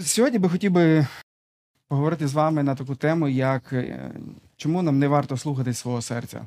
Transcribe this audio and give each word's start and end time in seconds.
сьогодні 0.00 0.38
би 0.38 0.48
хотів 0.48 0.72
би 0.72 1.06
поговорити 1.88 2.28
з 2.28 2.32
вами 2.32 2.62
на 2.62 2.74
таку 2.74 2.94
тему, 2.94 3.28
як 3.28 3.72
е, 3.72 4.10
чому 4.56 4.82
нам 4.82 4.98
не 4.98 5.08
варто 5.08 5.36
слухатись 5.36 5.78
свого 5.78 6.02
серця? 6.02 6.46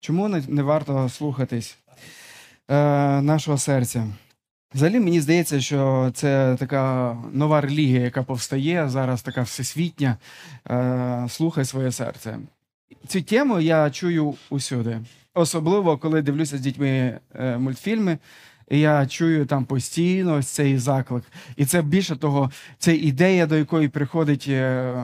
Чому 0.00 0.28
не 0.28 0.62
варто 0.62 1.08
слухатись 1.08 1.78
е, 2.68 2.74
нашого 3.22 3.58
серця? 3.58 4.06
Взагалі, 4.74 5.00
мені 5.00 5.20
здається, 5.20 5.60
що 5.60 6.10
це 6.14 6.56
така 6.58 7.16
нова 7.32 7.60
релігія, 7.60 8.00
яка 8.00 8.22
повстає 8.22 8.88
зараз, 8.88 9.22
така 9.22 9.42
всесвітня. 9.42 10.16
Е, 10.70 11.26
слухай 11.28 11.64
своє 11.64 11.92
серце. 11.92 12.38
Цю 13.06 13.22
тему 13.22 13.60
я 13.60 13.90
чую 13.90 14.34
усюди. 14.50 15.00
Особливо, 15.34 15.98
коли 15.98 16.22
дивлюся 16.22 16.58
з 16.58 16.60
дітьми 16.60 17.20
е, 17.34 17.58
мультфільми, 17.58 18.18
і 18.70 18.80
я 18.80 19.06
чую 19.06 19.46
там 19.46 19.64
постійно 19.64 20.34
ось 20.34 20.46
цей 20.46 20.78
заклик. 20.78 21.24
І 21.56 21.64
це 21.64 21.82
більше 21.82 22.16
того, 22.16 22.50
це 22.78 22.96
ідея, 22.96 23.46
до 23.46 23.56
якої 23.56 23.88
приходить 23.88 24.46
е, 24.48 24.94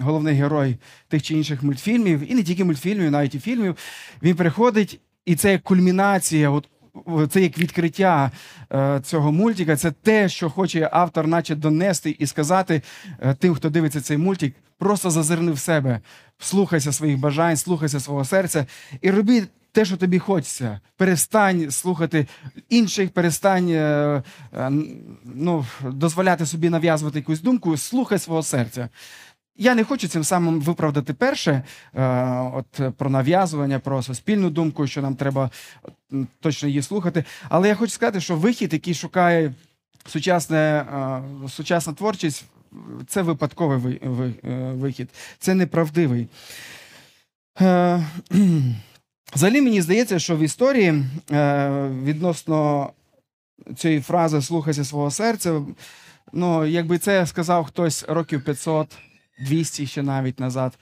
головний 0.00 0.34
герой 0.34 0.76
тих 1.08 1.22
чи 1.22 1.34
інших 1.34 1.62
мультфільмів, 1.62 2.32
і 2.32 2.34
не 2.34 2.42
тільки 2.42 2.64
мультфільмів, 2.64 3.10
навіть 3.10 3.34
і 3.34 3.38
фільмів. 3.38 3.76
Він 4.22 4.36
приходить, 4.36 5.00
і 5.24 5.36
це 5.36 5.52
як 5.52 5.62
кульмінація. 5.62 6.50
От 6.50 6.68
це 7.30 7.40
як 7.40 7.58
відкриття 7.58 8.30
е, 8.72 9.00
цього 9.04 9.32
мультика. 9.32 9.76
Це 9.76 9.90
те, 9.90 10.28
що 10.28 10.50
хоче 10.50 10.88
автор, 10.92 11.26
наче 11.26 11.54
донести 11.54 12.16
і 12.18 12.26
сказати 12.26 12.82
е, 13.20 13.34
тим, 13.34 13.54
хто 13.54 13.70
дивиться 13.70 14.00
цей 14.00 14.18
мультик, 14.18 14.54
просто 14.78 15.10
зазирни 15.10 15.52
в 15.52 15.58
себе, 15.58 16.00
слухайся 16.38 16.92
своїх 16.92 17.18
бажань, 17.18 17.56
слухайся 17.56 18.00
свого 18.00 18.24
серця 18.24 18.66
і 19.00 19.10
роби 19.10 19.42
те, 19.78 19.84
що 19.84 19.96
тобі 19.96 20.18
хочеться. 20.18 20.80
Перестань 20.96 21.70
слухати 21.70 22.26
інших, 22.68 23.10
перестань 23.10 23.68
е, 23.70 24.22
е, 24.54 24.72
ну, 25.24 25.66
дозволяти 25.82 26.46
собі 26.46 26.70
нав'язувати 26.70 27.18
якусь 27.18 27.40
думку, 27.40 27.76
слухай 27.76 28.18
свого 28.18 28.42
серця. 28.42 28.88
Я 29.56 29.74
не 29.74 29.84
хочу 29.84 30.08
цим 30.08 30.24
самим 30.24 30.60
виправдати 30.60 31.14
перше, 31.14 31.62
е, 31.94 32.02
от 32.54 32.96
про 32.96 33.10
нав'язування, 33.10 33.78
про 33.78 34.02
суспільну 34.02 34.50
думку, 34.50 34.86
що 34.86 35.02
нам 35.02 35.14
треба 35.14 35.50
точно 36.40 36.68
її 36.68 36.82
слухати. 36.82 37.24
Але 37.48 37.68
я 37.68 37.74
хочу 37.74 37.92
сказати, 37.92 38.20
що 38.20 38.36
вихід, 38.36 38.72
який 38.72 38.94
шукає 38.94 39.52
сучасне, 40.06 40.86
сучасна 41.48 41.92
творчість, 41.92 42.44
це 43.06 43.22
випадковий 43.22 43.78
ви, 43.78 43.98
ви, 44.02 44.34
вихід, 44.72 45.08
це 45.38 45.54
неправдивий. 45.54 46.28
Взагалі 49.34 49.60
мені 49.60 49.82
здається, 49.82 50.18
що 50.18 50.36
в 50.36 50.40
історії 50.40 51.04
е, 51.30 51.90
відносно 52.04 52.90
цієї 53.76 54.00
фрази 54.00 54.42
Слухайся 54.42 54.84
свого 54.84 55.10
серця, 55.10 55.60
ну, 56.32 56.66
якби 56.66 56.98
це 56.98 57.26
сказав 57.26 57.64
хтось 57.64 58.04
років 58.08 58.44
500, 58.44 58.96
200 59.40 59.86
ще 59.86 60.02
навіть 60.02 60.40
назад, 60.40 60.78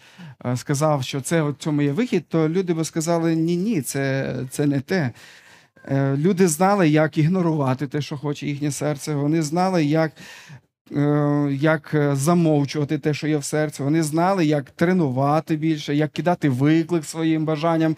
е, 0.47 0.57
сказав, 0.57 1.05
що 1.05 1.21
це 1.21 1.43
в 1.43 1.55
цьому 1.59 1.83
є 1.83 1.93
вихід, 1.93 2.25
то 2.29 2.49
люди 2.49 2.75
би 2.75 2.85
сказали, 2.85 3.37
ні-ні, 3.37 3.83
це, 3.83 4.35
це 4.51 4.67
не 4.67 4.81
те. 4.81 5.11
Е, 5.89 6.17
люди 6.17 6.49
знали, 6.49 6.89
як 6.89 7.19
ігнорувати 7.19 7.87
те, 7.87 8.01
що 8.03 8.17
хоче 8.17 8.47
їхнє 8.47 8.71
серце. 8.71 9.15
Вони 9.15 9.43
знали, 9.43 9.85
як 9.85 10.13
як 11.51 11.91
е, 11.95 12.17
замовчувати 12.17 12.99
те, 12.99 13.15
що 13.15 13.29
є 13.29 13.37
в 13.37 13.45
серці. 13.45 13.83
Вони 13.83 14.03
знали, 14.03 14.47
як 14.47 14.71
тренувати 14.71 15.57
більше, 15.57 15.95
як 15.95 16.13
кидати 16.13 16.49
виклик 16.49 17.05
своїм 17.05 17.45
бажанням, 17.45 17.97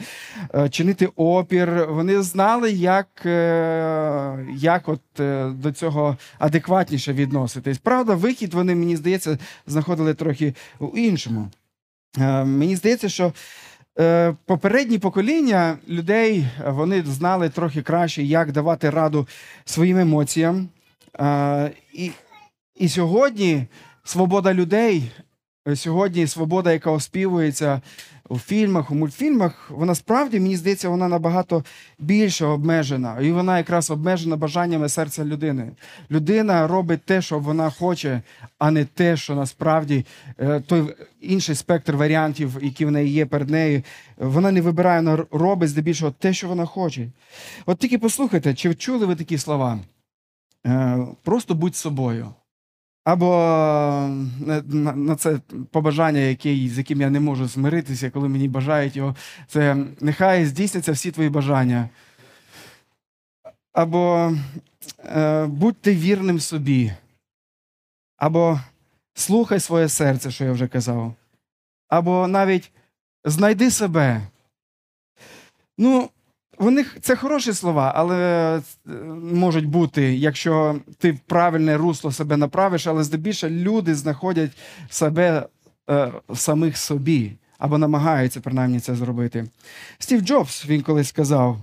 е, 0.55 0.69
чинити 0.69 1.09
опір. 1.17 1.87
Вони 1.91 2.23
знали, 2.23 2.73
як 2.73 3.07
як 4.57 4.89
от 4.89 5.01
до 5.61 5.73
цього 5.73 6.17
адекватніше 6.39 7.13
відноситись. 7.13 7.79
Правда, 7.79 8.15
вихід 8.15 8.55
вони, 8.55 8.75
мені 8.75 8.97
здається, 8.97 9.39
знаходили 9.67 10.15
трохи 10.15 10.55
у 10.79 10.87
іншому. 10.87 11.51
Мені 12.45 12.77
здається, 12.77 13.09
що. 13.09 13.33
Попередні 14.45 14.99
покоління 14.99 15.79
людей 15.89 16.47
вони 16.67 17.03
знали 17.03 17.49
трохи 17.49 17.83
краще, 17.83 18.23
як 18.23 18.53
давати 18.53 18.91
раду 18.91 19.29
своїм 19.65 19.99
емоціям. 19.99 20.69
І 21.93 22.11
і 22.79 22.89
сьогодні 22.89 23.67
свобода 24.05 24.55
людей, 24.55 25.11
е, 25.69 25.77
сьогодні 25.77 26.27
свобода, 26.27 26.73
яка 26.73 26.91
оспівується 26.91 27.81
у 28.29 28.39
фільмах, 28.39 28.91
у 28.91 28.95
мультфільмах, 28.95 29.71
вона 29.71 29.95
справді, 29.95 30.41
мені 30.41 30.57
здається, 30.57 30.89
вона 30.89 31.09
набагато 31.09 31.65
більше 31.99 32.47
обмежена. 32.47 33.21
І 33.21 33.33
вона 33.33 33.59
якраз 33.59 33.91
обмежена 33.91 34.37
бажаннями 34.37 34.89
серця 34.89 35.25
людини. 35.25 35.71
Людина 36.11 36.67
робить 36.67 37.03
те, 37.05 37.23
що 37.23 37.39
вона 37.39 37.71
хоче, 37.71 38.23
а 38.59 38.71
не 38.71 38.85
те, 38.85 39.17
що 39.17 39.35
насправді 39.35 40.07
е, 40.39 40.61
той 40.61 40.95
інший 41.21 41.55
спектр 41.55 41.97
варіантів, 41.97 42.59
які 42.63 42.85
в 42.85 42.91
неї 42.91 43.13
є 43.13 43.27
перед 43.27 43.51
нею, 43.51 43.83
вона 44.17 44.53
не 44.53 44.61
вибирає, 44.61 45.01
вона 45.01 45.25
робить 45.31 45.69
здебільшого 45.69 46.13
те, 46.19 46.33
що 46.33 46.49
вона 46.49 46.67
хоче. 46.67 47.09
От 47.67 47.79
тільки 47.79 47.99
послухайте, 47.99 48.55
чи 48.55 48.75
чули 48.75 49.07
ви 49.07 49.17
такі 49.17 49.39
слова? 49.39 49.79
Е, 50.67 51.07
просто 51.23 51.55
будь 51.55 51.77
собою. 51.77 52.35
Або 53.09 53.29
на, 54.41 54.63
на 54.93 55.17
це 55.17 55.41
побажання, 55.71 56.21
яке, 56.21 56.49
з 56.49 56.79
яким 56.79 57.01
я 57.01 57.11
не 57.11 57.21
можу 57.21 57.49
змиритися, 57.49 58.11
коли 58.11 58.29
мені 58.29 58.49
бажають 58.49 58.97
його, 58.97 59.17
це 59.47 59.77
нехай 60.01 60.47
здійсняться 60.47 60.93
всі 60.93 61.11
твої 61.11 61.29
бажання. 61.29 61.89
Або 63.73 64.33
е, 65.05 65.47
будьте 65.47 65.95
вірним 65.95 66.41
собі. 66.41 66.93
Або 68.17 68.61
слухай 69.15 69.61
своє 69.61 69.89
серце, 69.89 70.31
що 70.31 70.45
я 70.45 70.53
вже 70.53 70.69
казав. 70.69 71.15
Або 71.89 72.27
навіть 72.27 72.71
знайди 73.25 73.71
себе. 73.71 74.21
Ну, 75.79 76.11
вони 76.59 76.85
це 77.01 77.17
хороші 77.17 77.53
слова, 77.53 77.93
але 77.97 78.17
е, 78.57 78.91
можуть 79.33 79.67
бути, 79.67 80.17
якщо 80.17 80.81
ти 80.99 81.13
в 81.13 81.19
правильне 81.19 81.77
русло 81.77 82.13
себе 82.13 82.37
направиш, 82.37 82.87
але 82.87 83.05
здебільшого 83.05 83.53
люди 83.53 83.95
знаходять 83.95 84.51
себе 84.91 85.47
е, 85.91 86.13
самих 86.35 86.77
собі 86.77 87.33
або 87.59 87.79
намагаються 87.79 88.41
принаймні 88.41 88.81
це 88.81 88.95
зробити. 88.95 89.47
Стів 89.99 90.21
Джобс 90.21 90.67
він 90.67 90.83
колись 90.83 91.09
сказав: 91.09 91.59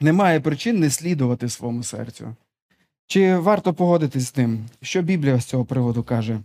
немає 0.00 0.40
причин 0.40 0.80
не 0.80 0.90
слідувати 0.90 1.48
своєму 1.48 1.82
серцю. 1.82 2.34
Чи 3.06 3.36
варто 3.36 3.74
погодитись 3.74 4.26
з 4.26 4.30
тим, 4.30 4.66
що 4.82 5.02
Біблія 5.02 5.40
з 5.40 5.44
цього 5.44 5.64
приводу 5.64 6.02
каже? 6.02 6.40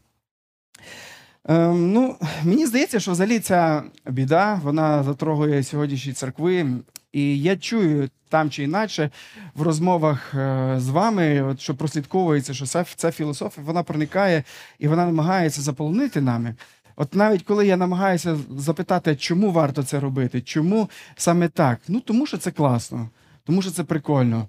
Ем, 1.45 1.91
ну, 1.91 2.15
Мені 2.43 2.65
здається, 2.65 2.99
що 2.99 3.11
взагалі 3.11 3.39
ця 3.39 3.83
біда 4.05 4.59
вона 4.63 5.03
затрогує 5.03 5.63
сьогоднішні 5.63 6.13
церкви 6.13 6.65
і 7.13 7.41
я 7.41 7.57
чую 7.57 8.09
там 8.29 8.49
чи 8.49 8.63
інакше 8.63 9.09
в 9.55 9.61
розмовах 9.61 10.33
е, 10.33 10.75
з 10.77 10.89
вами, 10.89 11.41
от, 11.41 11.59
що 11.59 11.75
прослідковується, 11.75 12.53
що 12.53 12.65
ця, 12.95 13.11
філософія 13.11 13.65
вона 13.65 13.83
проникає 13.83 14.43
і 14.79 14.87
вона 14.87 15.05
намагається 15.05 15.61
заполонити 15.61 16.21
нами. 16.21 16.55
От 16.95 17.15
навіть 17.15 17.43
коли 17.43 17.67
я 17.67 17.77
намагаюся 17.77 18.37
запитати, 18.57 19.15
чому 19.15 19.51
варто 19.51 19.83
це 19.83 19.99
робити, 19.99 20.41
чому 20.41 20.89
саме 21.15 21.47
так? 21.47 21.79
Ну 21.87 21.99
тому 21.99 22.25
що 22.25 22.37
це 22.37 22.51
класно, 22.51 23.09
тому 23.43 23.61
що 23.61 23.71
це 23.71 23.83
прикольно. 23.83 24.47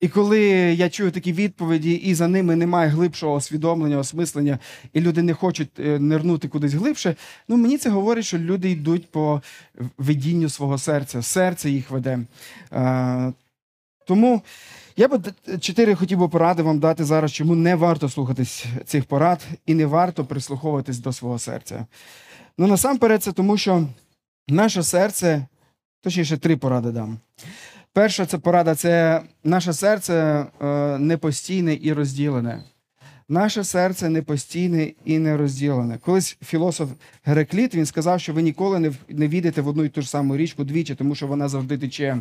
І 0.00 0.08
коли 0.08 0.40
я 0.74 0.90
чую 0.90 1.10
такі 1.10 1.32
відповіді, 1.32 1.92
і 1.92 2.14
за 2.14 2.28
ними 2.28 2.56
немає 2.56 2.88
глибшого 2.88 3.34
освідомлення, 3.34 3.98
осмислення, 3.98 4.58
і 4.92 5.00
люди 5.00 5.22
не 5.22 5.34
хочуть 5.34 5.70
е, 5.78 5.98
нирнути 5.98 6.48
кудись 6.48 6.72
глибше, 6.72 7.16
ну 7.48 7.56
мені 7.56 7.78
це 7.78 7.90
говорить, 7.90 8.24
що 8.24 8.38
люди 8.38 8.70
йдуть 8.70 9.10
по 9.10 9.42
видінню 9.98 10.48
свого 10.48 10.78
серця, 10.78 11.22
серце 11.22 11.70
їх 11.70 11.90
веде. 11.90 12.18
А, 12.70 13.32
Тому 14.06 14.42
я 14.96 15.08
би 15.08 15.20
чотири 15.60 15.94
хотів 15.94 16.18
би 16.18 16.28
поради 16.28 16.62
вам 16.62 16.78
дати 16.78 17.04
зараз, 17.04 17.32
чому 17.32 17.54
не 17.54 17.74
варто 17.74 18.08
слухатись 18.08 18.64
цих 18.84 19.04
порад 19.04 19.46
і 19.66 19.74
не 19.74 19.86
варто 19.86 20.24
прислуховуватись 20.24 20.98
до 20.98 21.12
свого 21.12 21.38
серця. 21.38 21.86
Ну 22.58 22.66
насамперед, 22.66 23.22
це 23.22 23.32
тому 23.32 23.56
що 23.56 23.86
наше 24.48 24.82
серце, 24.82 25.46
точніше, 26.02 26.36
три 26.36 26.56
поради 26.56 26.90
дам. 26.90 27.18
Перша 27.92 28.26
це 28.26 28.38
порада 28.38 28.74
це 28.74 29.22
наше 29.44 29.72
серце 29.72 30.46
е, 30.60 30.98
непостійне 30.98 31.78
і 31.82 31.92
розділене. 31.92 32.62
Наше 33.28 33.64
серце 33.64 34.08
непостійне 34.08 34.92
і 35.04 35.18
не 35.18 35.36
розділене. 35.36 35.98
Колись 35.98 36.36
філософ 36.44 36.90
Герекліт 37.24 37.74
він 37.74 37.86
сказав, 37.86 38.20
що 38.20 38.32
ви 38.32 38.42
ніколи 38.42 38.78
не 38.78 38.92
не 39.08 39.28
війдете 39.28 39.60
в 39.60 39.68
одну 39.68 39.84
і 39.84 39.88
ту 39.88 40.02
ж 40.02 40.10
саму 40.10 40.36
річку 40.36 40.64
двічі, 40.64 40.94
тому 40.94 41.14
що 41.14 41.26
вона 41.26 41.48
завжди 41.48 41.78
тече. 41.78 42.16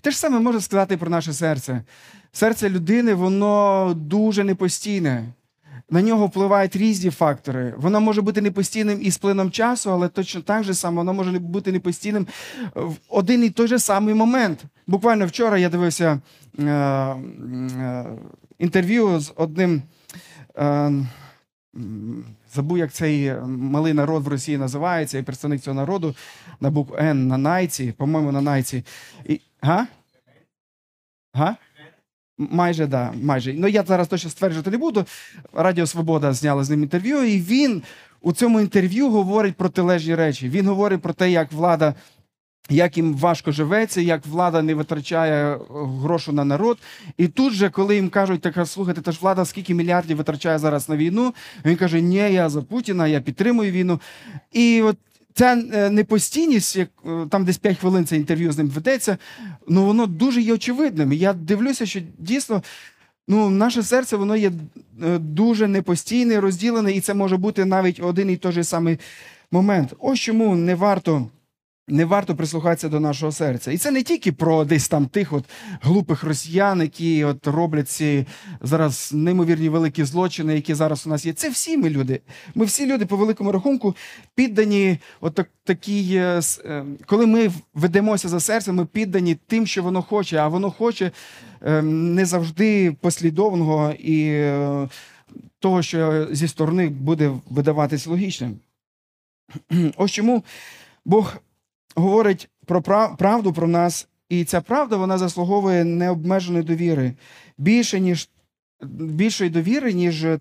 Те 0.00 0.10
ж 0.10 0.18
саме 0.18 0.40
можна 0.40 0.60
сказати 0.60 0.96
про 0.96 1.10
наше 1.10 1.32
серце. 1.32 1.82
Серце 2.32 2.70
людини, 2.70 3.14
воно 3.14 3.92
дуже 3.96 4.44
непостійне 4.44 5.24
на 5.90 6.02
нього 6.02 6.26
впливають 6.26 6.76
різні 6.76 7.10
фактори. 7.10 7.74
Воно 7.76 8.00
може 8.00 8.22
бути 8.22 8.40
непостійним 8.40 8.98
і 9.02 9.10
з 9.10 9.18
плином 9.18 9.50
часу, 9.50 9.92
але 9.92 10.08
точно 10.08 10.40
так 10.40 10.64
же 10.64 10.74
само 10.74 10.96
воно 11.00 11.14
може 11.14 11.38
бути 11.38 11.72
непостійним 11.72 12.26
в 12.74 12.94
один 13.08 13.44
і 13.44 13.50
той 13.50 13.68
же 13.68 13.78
самий 13.78 14.14
момент. 14.14 14.64
Буквально 14.86 15.26
вчора 15.26 15.58
я 15.58 15.68
дивився 15.68 16.20
е, 16.58 16.64
е, 16.64 18.04
інтерв'ю 18.58 19.20
з 19.20 19.32
одним. 19.36 19.82
Е, 20.58 20.92
забув, 22.54 22.78
як 22.78 22.92
цей 22.92 23.34
малий 23.46 23.92
народ 23.92 24.24
в 24.24 24.28
Росії 24.28 24.58
називається, 24.58 25.18
і 25.18 25.22
представник 25.22 25.60
цього 25.60 25.74
народу 25.74 26.14
на 26.60 26.70
букву 26.70 26.96
Н 26.96 27.28
на 27.28 27.38
Найці, 27.38 27.94
по-моєму, 27.96 28.32
на 28.32 28.40
Найці. 28.40 28.84
І, 29.24 29.40
га? 29.60 29.86
Га? 31.34 31.56
Майже, 32.38 32.86
да, 32.86 33.12
майже. 33.22 33.54
Ну 33.54 33.68
я 33.68 33.82
зараз 33.82 34.08
точно 34.08 34.30
стверджувати 34.30 34.70
не 34.70 34.78
буду. 34.78 35.04
Радіо 35.52 35.86
Свобода 35.86 36.32
зняла 36.32 36.64
з 36.64 36.70
ним 36.70 36.82
інтерв'ю, 36.82 37.22
і 37.24 37.40
він 37.40 37.82
у 38.20 38.32
цьому 38.32 38.60
інтерв'ю 38.60 39.10
говорить 39.10 39.56
протилежні 39.56 40.14
речі. 40.14 40.48
Він 40.48 40.68
говорить 40.68 41.02
про 41.02 41.12
те, 41.12 41.30
як 41.30 41.52
влада. 41.52 41.94
Як 42.70 42.96
їм 42.96 43.14
важко 43.14 43.52
живеться, 43.52 44.00
як 44.00 44.26
влада 44.26 44.62
не 44.62 44.74
витрачає 44.74 45.58
грошу 46.02 46.32
на 46.32 46.44
народ. 46.44 46.78
І 47.16 47.28
тут 47.28 47.52
же, 47.52 47.70
коли 47.70 47.94
їм 47.94 48.08
кажуть, 48.08 48.40
так 48.40 48.68
слухайте, 48.68 49.00
та 49.00 49.12
ж 49.12 49.18
влада 49.22 49.44
скільки 49.44 49.74
мільярдів 49.74 50.16
витрачає 50.16 50.58
зараз 50.58 50.88
на 50.88 50.96
війну, 50.96 51.34
він 51.64 51.76
каже: 51.76 52.00
Ні, 52.00 52.16
я 52.16 52.48
за 52.48 52.62
Путіна, 52.62 53.06
я 53.06 53.20
підтримую 53.20 53.72
війну. 53.72 54.00
І 54.52 54.82
от 54.82 54.96
ця 55.34 55.62
е, 55.72 55.90
непостійність, 55.90 56.76
як 56.76 56.88
е, 57.06 57.26
там 57.30 57.44
десь 57.44 57.58
5 57.58 57.78
хвилин 57.78 58.06
це 58.06 58.16
інтерв'ю 58.16 58.52
з 58.52 58.58
ним 58.58 58.68
ведеться, 58.68 59.18
ну 59.68 59.84
воно 59.84 60.06
дуже 60.06 60.40
є 60.40 60.54
очевидним. 60.54 61.12
Я 61.12 61.32
дивлюся, 61.32 61.86
що 61.86 62.00
дійсно 62.18 62.62
ну, 63.28 63.50
наше 63.50 63.82
серце 63.82 64.16
воно 64.16 64.36
є 64.36 64.52
е, 65.04 65.18
дуже 65.18 65.68
непостійне, 65.68 66.40
розділене, 66.40 66.92
і 66.92 67.00
це 67.00 67.14
може 67.14 67.36
бути 67.36 67.64
навіть 67.64 68.00
один 68.02 68.30
і 68.30 68.36
той 68.36 68.52
же 68.52 68.64
самий 68.64 68.98
момент. 69.50 69.94
Ось 69.98 70.18
чому 70.18 70.56
не 70.56 70.74
варто. 70.74 71.28
Не 71.88 72.04
варто 72.04 72.36
прислухатися 72.36 72.88
до 72.88 73.00
нашого 73.00 73.32
серця. 73.32 73.72
І 73.72 73.78
це 73.78 73.90
не 73.90 74.02
тільки 74.02 74.32
про 74.32 74.64
десь 74.64 74.88
там 74.88 75.06
тих 75.06 75.32
от 75.32 75.44
глупих 75.82 76.24
росіян, 76.24 76.80
які 76.80 77.24
от 77.24 77.46
роблять 77.46 77.88
ці 77.88 78.26
зараз 78.60 79.10
неймовірні 79.14 79.68
великі 79.68 80.04
злочини, 80.04 80.54
які 80.54 80.74
зараз 80.74 81.06
у 81.06 81.10
нас 81.10 81.26
є. 81.26 81.32
Це 81.32 81.48
всі 81.48 81.76
ми 81.76 81.90
люди. 81.90 82.20
Ми 82.54 82.64
всі 82.64 82.86
люди, 82.86 83.06
по 83.06 83.16
великому 83.16 83.52
рахунку, 83.52 83.96
піддані, 84.34 84.98
от 85.20 85.34
так, 85.34 85.48
такій, 85.64 86.16
е, 86.16 86.40
е, 86.64 86.84
коли 87.06 87.26
ми 87.26 87.50
ведемося 87.74 88.28
за 88.28 88.40
серцем, 88.40 88.74
ми 88.74 88.86
піддані 88.86 89.34
тим, 89.34 89.66
що 89.66 89.82
воно 89.82 90.02
хоче, 90.02 90.36
а 90.36 90.48
воно 90.48 90.70
хоче 90.70 91.10
е, 91.62 91.82
не 91.82 92.26
завжди 92.26 92.92
послідовного 93.00 93.92
і 93.98 94.50
того, 95.58 95.82
що 95.82 96.28
зі 96.30 96.48
сторони 96.48 96.88
буде 96.88 97.32
видаватись 97.50 98.06
логічним. 98.06 98.58
Ось 99.96 100.10
чому 100.10 100.44
Бог 101.04 101.36
говорить 101.96 102.48
про 102.66 102.80
прав- 102.80 103.16
правду 103.16 103.52
про 103.52 103.68
нас, 103.68 104.08
і 104.28 104.44
ця 104.44 104.60
правда 104.60 104.96
вона 104.96 105.18
заслуговує 105.18 105.84
необмеженої 105.84 106.64
довіри, 106.64 107.14
більше, 107.58 108.00
ніж, 108.00 108.28
більшої 108.98 109.50
довіри, 109.50 109.92
ніж 109.92 110.24
е, 110.24 110.38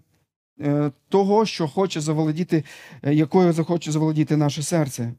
того, 1.10 1.46
що 1.46 1.68
хоче 1.68 2.02
заволодіти, 2.02 2.64
е, 3.04 3.14
якою 3.14 3.54
захоче 3.54 3.92
заволодіти 3.92 4.38
наше 4.38 4.64
серце. 4.64 5.14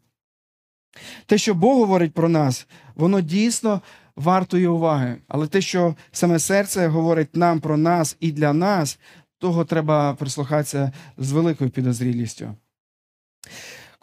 Те, 1.26 1.38
що 1.38 1.54
Бог 1.54 1.78
говорить 1.78 2.12
про 2.12 2.28
нас, 2.28 2.66
воно 2.94 3.20
дійсно 3.20 3.80
вартує 4.16 4.68
уваги. 4.68 5.16
Але 5.28 5.46
те, 5.46 5.60
що 5.60 5.94
саме 6.12 6.38
серце 6.38 6.86
говорить 6.88 7.36
нам 7.36 7.60
про 7.60 7.76
нас 7.76 8.16
і 8.20 8.32
для 8.32 8.52
нас, 8.52 8.98
того 9.38 9.64
треба 9.64 10.14
прислухатися 10.14 10.92
з 11.18 11.32
великою 11.32 11.70
підозрілістю. 11.70 12.54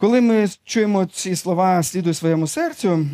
Коли 0.03 0.21
ми 0.21 0.47
чуємо 0.63 1.05
ці 1.05 1.35
слова 1.35 1.83
слідуй 1.83 2.13
своєму 2.13 2.47
серцю, 2.47 3.05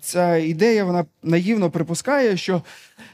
ця 0.00 0.36
ідея 0.36 0.84
вона 0.84 1.04
наївно 1.22 1.70
припускає, 1.70 2.36
що 2.36 2.62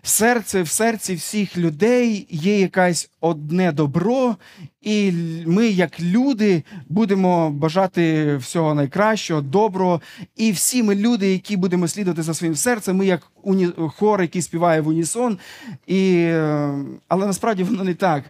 серце 0.03 0.63
в 0.63 0.69
серці 0.69 1.15
всіх 1.15 1.57
людей 1.57 2.27
є 2.31 2.61
якесь 2.61 3.11
одне 3.21 3.73
добро, 3.73 4.37
і 4.83 5.13
ми, 5.47 5.67
як 5.67 6.01
люди, 6.01 6.63
будемо 6.89 7.51
бажати 7.51 8.37
всього 8.37 8.75
найкращого, 8.75 9.41
доброго. 9.41 10.01
І 10.37 10.53
всі 10.53 10.83
ми 10.83 10.95
люди, 10.95 11.33
які 11.33 11.57
будемо 11.57 11.89
слідувати 11.89 12.23
за 12.23 12.35
своїм 12.35 12.57
серцем, 12.57 12.97
ми 12.97 13.07
як 13.07 13.23
уні... 13.43 13.69
хор, 13.97 14.23
який 14.23 14.43
співає 14.43 14.81
в 14.81 14.89
унісон. 14.89 15.39
І... 15.87 16.15
е, 16.15 16.75
Але 17.09 17.27
насправді 17.27 17.63
воно 17.63 17.85
не 17.85 17.95
так. 17.95 18.25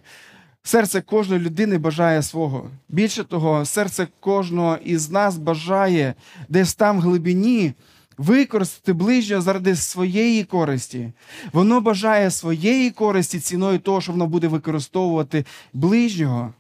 Серце 0.64 1.00
кожної 1.00 1.40
людини 1.40 1.78
бажає 1.78 2.22
свого. 2.22 2.70
Більше 2.88 3.24
того, 3.24 3.64
серце 3.64 4.08
кожного 4.20 4.78
із 4.84 5.10
нас 5.10 5.38
бажає 5.38 6.14
десь 6.48 6.74
там 6.74 6.98
в 6.98 7.00
глибині 7.00 7.72
використати 8.18 8.92
ближнього 8.92 9.42
заради 9.42 9.76
своєї 9.76 10.44
користі. 10.44 11.12
Воно 11.52 11.80
бажає 11.80 12.30
своєї 12.30 12.90
користі 12.90 13.40
ціною 13.40 13.78
того, 13.78 14.00
що 14.00 14.12
воно 14.12 14.26
буде 14.26 14.48
використовувати 14.48 15.44
ближнього. 15.72 16.52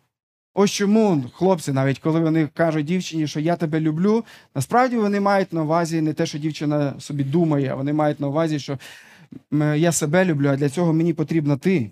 Ось 0.54 0.70
чому 0.70 1.24
хлопці, 1.32 1.72
навіть 1.72 1.98
коли 1.98 2.20
вони 2.20 2.48
кажуть 2.54 2.86
дівчині, 2.86 3.26
що 3.26 3.40
я 3.40 3.56
тебе 3.56 3.80
люблю, 3.80 4.24
насправді 4.54 4.96
вони 4.96 5.20
мають 5.20 5.52
на 5.52 5.62
увазі 5.62 6.00
не 6.00 6.12
те, 6.12 6.26
що 6.26 6.38
дівчина 6.38 6.94
собі 6.98 7.24
думає, 7.24 7.68
а 7.72 7.74
вони 7.74 7.92
мають 7.92 8.20
на 8.20 8.28
увазі, 8.28 8.58
що 8.58 8.78
я 9.76 9.92
себе 9.92 10.24
люблю, 10.24 10.48
а 10.48 10.56
для 10.56 10.68
цього 10.68 10.92
мені 10.92 11.12
потрібна 11.12 11.56
ти. 11.56 11.90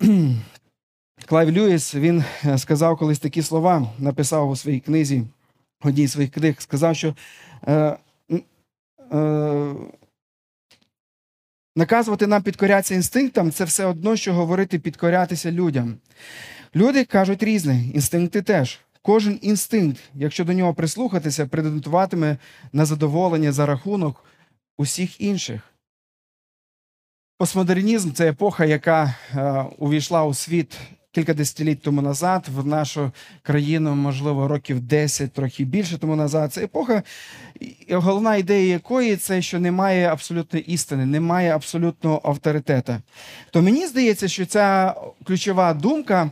Клайв 1.26 1.56
Льюіс 1.56 1.94
він 1.94 2.24
е, 2.44 2.58
сказав 2.58 2.98
колись 2.98 3.18
такі 3.18 3.42
слова, 3.42 3.88
написав 3.98 4.50
у 4.50 4.56
своїй 4.56 4.80
книзі, 4.80 5.22
одній 5.80 6.06
з 6.06 6.12
своїх 6.12 6.30
книг, 6.30 6.56
сказав, 6.58 6.96
що 6.96 7.14
е, 7.66 7.96
е, 9.12 9.74
наказувати 11.76 12.26
нам 12.26 12.42
підкорятися 12.42 12.94
інстинктам 12.94 13.50
це 13.50 13.64
все 13.64 13.84
одно, 13.84 14.16
що 14.16 14.34
говорити 14.34 14.78
підкорятися 14.78 15.52
людям. 15.52 15.96
Люди 16.76 17.04
кажуть 17.04 17.42
різне, 17.42 17.84
інстинкти 17.94 18.42
теж. 18.42 18.80
Кожен 19.02 19.38
інстинкт, 19.42 20.00
якщо 20.14 20.44
до 20.44 20.52
нього 20.52 20.74
прислухатися, 20.74 21.46
претендуватиме 21.46 22.36
на 22.72 22.84
задоволення 22.84 23.52
за 23.52 23.66
рахунок 23.66 24.24
усіх 24.78 25.20
інших. 25.20 25.75
Постмодернізм 27.38 28.12
це 28.12 28.28
епоха, 28.28 28.64
яка 28.64 29.14
е, 29.34 29.64
увійшла 29.78 30.24
у 30.24 30.34
світ 30.34 30.78
кілька 31.12 31.34
десятиліть 31.34 31.82
тому 31.82 32.02
назад, 32.02 32.46
в 32.54 32.66
нашу 32.66 33.10
країну, 33.42 33.94
можливо, 33.94 34.48
років 34.48 34.80
10, 34.80 35.32
трохи 35.32 35.64
більше 35.64 35.98
тому 35.98 36.16
назад. 36.16 36.52
Це 36.52 36.64
епоха, 36.64 37.02
головна 37.90 38.36
ідея 38.36 38.72
якої 38.72 39.16
це, 39.16 39.42
що 39.42 39.60
немає 39.60 40.08
абсолютної 40.08 40.72
істини, 40.72 41.06
немає 41.06 41.54
абсолютного 41.54 42.20
авторитета. 42.24 43.00
То 43.50 43.62
мені 43.62 43.86
здається, 43.86 44.28
що 44.28 44.46
ця 44.46 44.94
ключова 45.24 45.74
думка. 45.74 46.30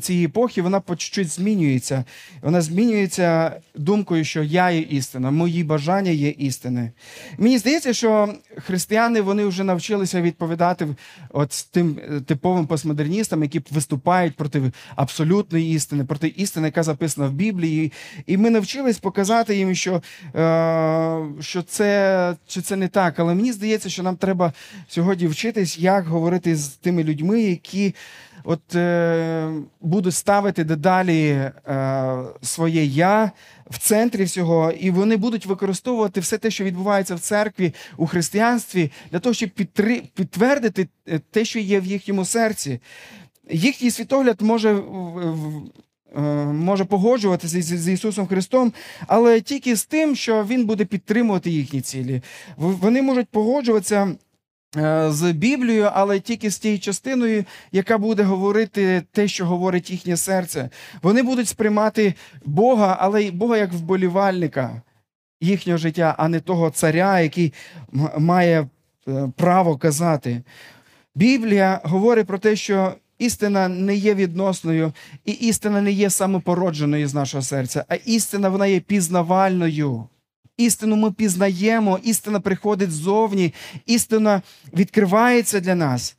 Цієї 0.00 0.26
епохи 0.26 0.62
вона 0.62 0.80
по 0.80 0.96
чуть-чуть 0.96 1.28
змінюється. 1.28 2.04
Вона 2.42 2.60
змінюється 2.60 3.52
думкою, 3.74 4.24
що 4.24 4.42
я 4.42 4.70
є 4.70 4.80
істина, 4.80 5.30
мої 5.30 5.64
бажання 5.64 6.10
є 6.10 6.28
істини. 6.28 6.92
Мені 7.38 7.58
здається, 7.58 7.92
що 7.92 8.34
християни 8.56 9.20
вони 9.20 9.44
вже 9.44 9.64
навчилися 9.64 10.22
відповідати 10.22 10.88
от 11.30 11.68
тим 11.70 11.98
е, 12.02 12.20
типовим 12.20 12.66
постмодерністам, 12.66 13.42
які 13.42 13.60
виступають 13.70 14.36
проти 14.36 14.72
абсолютної 14.96 15.74
істини, 15.74 16.04
проти 16.04 16.28
істини, 16.28 16.66
яка 16.66 16.82
записана 16.82 17.28
в 17.28 17.32
Біблії. 17.32 17.92
І 18.26 18.36
ми 18.36 18.50
навчились 18.50 18.98
показати 18.98 19.56
їм, 19.56 19.74
що, 19.74 20.02
е, 20.34 21.18
що, 21.40 21.62
це, 21.62 22.34
що 22.48 22.62
це 22.62 22.76
не 22.76 22.88
так. 22.88 23.18
Але 23.18 23.34
мені 23.34 23.52
здається, 23.52 23.88
що 23.88 24.02
нам 24.02 24.16
треба 24.16 24.52
сьогодні 24.88 25.26
вчитись, 25.26 25.78
як 25.78 26.06
говорити 26.06 26.56
з 26.56 26.68
тими 26.68 27.04
людьми, 27.04 27.42
які 27.42 27.94
от 28.44 28.74
е, 28.74 29.52
будуть 29.80 30.14
ставити 30.14 30.64
дедалі 30.64 31.28
е, 31.30 31.52
своє 32.42 32.84
я 32.84 33.30
в 33.70 33.78
центрі 33.78 34.24
всього, 34.24 34.70
і 34.70 34.90
вони 34.90 35.16
будуть 35.16 35.46
використовувати 35.46 36.20
все 36.20 36.38
те, 36.38 36.50
що 36.50 36.64
відбувається 36.64 37.14
в 37.14 37.20
церкві 37.20 37.74
у 37.96 38.06
християнстві, 38.06 38.90
для 39.12 39.18
того, 39.18 39.34
щоб 39.34 39.50
підтри, 39.50 40.02
підтвердити 40.14 40.88
е, 41.08 41.20
те, 41.30 41.44
що 41.44 41.58
є 41.58 41.80
в 41.80 41.84
їхньому 41.84 42.24
серці. 42.24 42.80
Їхній 43.50 43.90
світогляд 43.90 44.40
може. 44.42 44.70
е, 44.76 44.82
Може 46.52 46.84
погоджуватися 46.84 47.62
з, 47.62 47.88
Ісусом 47.88 48.26
Христом, 48.26 48.72
але 49.06 49.40
тільки 49.40 49.76
з 49.76 49.84
тим, 49.84 50.16
що 50.16 50.44
Він 50.44 50.66
буде 50.66 50.84
підтримувати 50.84 51.50
їхні 51.50 51.80
цілі. 51.80 52.22
Вони 52.56 53.02
можуть 53.02 53.28
погоджуватися 53.28 54.14
з 55.08 55.32
Біблією, 55.32 55.90
але 55.92 56.20
тільки 56.20 56.50
з 56.50 56.58
тією 56.58 56.80
частиною, 56.80 57.44
яка 57.72 57.98
буде 57.98 58.22
говорити 58.22 59.02
те, 59.12 59.28
що 59.28 59.46
говорить 59.46 59.90
їхнє 59.90 60.16
серце. 60.16 60.70
Вони 61.02 61.22
будуть 61.22 61.48
сприймати 61.48 62.14
Бога, 62.44 62.96
але 63.00 63.22
й 63.22 63.30
Бога 63.30 63.56
як 63.56 63.72
вболівальника 63.72 64.82
їхнього 65.40 65.78
життя, 65.78 66.14
а 66.18 66.28
не 66.28 66.40
того 66.40 66.70
царя, 66.70 67.20
який 67.20 67.52
має 68.18 68.68
е, 69.08 69.32
право 69.36 69.76
казати. 69.76 70.42
Біблія 71.14 71.80
говорить 71.84 72.26
про 72.26 72.38
те, 72.38 72.56
що 72.56 72.94
істина 73.18 73.68
не 73.68 73.94
є 73.94 74.14
відносною, 74.14 74.92
і 75.24 75.32
істина 75.32 75.80
не 75.80 75.92
є 75.92 76.10
самопородженою 76.10 77.08
з 77.08 77.14
нашого 77.14 77.42
серця, 77.42 77.84
а 77.88 77.94
істина 77.94 78.48
вона 78.48 78.66
є 78.66 78.80
пізнавальною. 78.80 80.08
Істину 80.58 80.96
ми 80.96 81.12
пізнаємо, 81.12 81.98
істина 82.02 82.40
приходить 82.40 82.92
ззовні, 82.92 83.54
істина 83.86 84.42
відкривається 84.74 85.60
для 85.60 85.74
нас. 85.74 86.16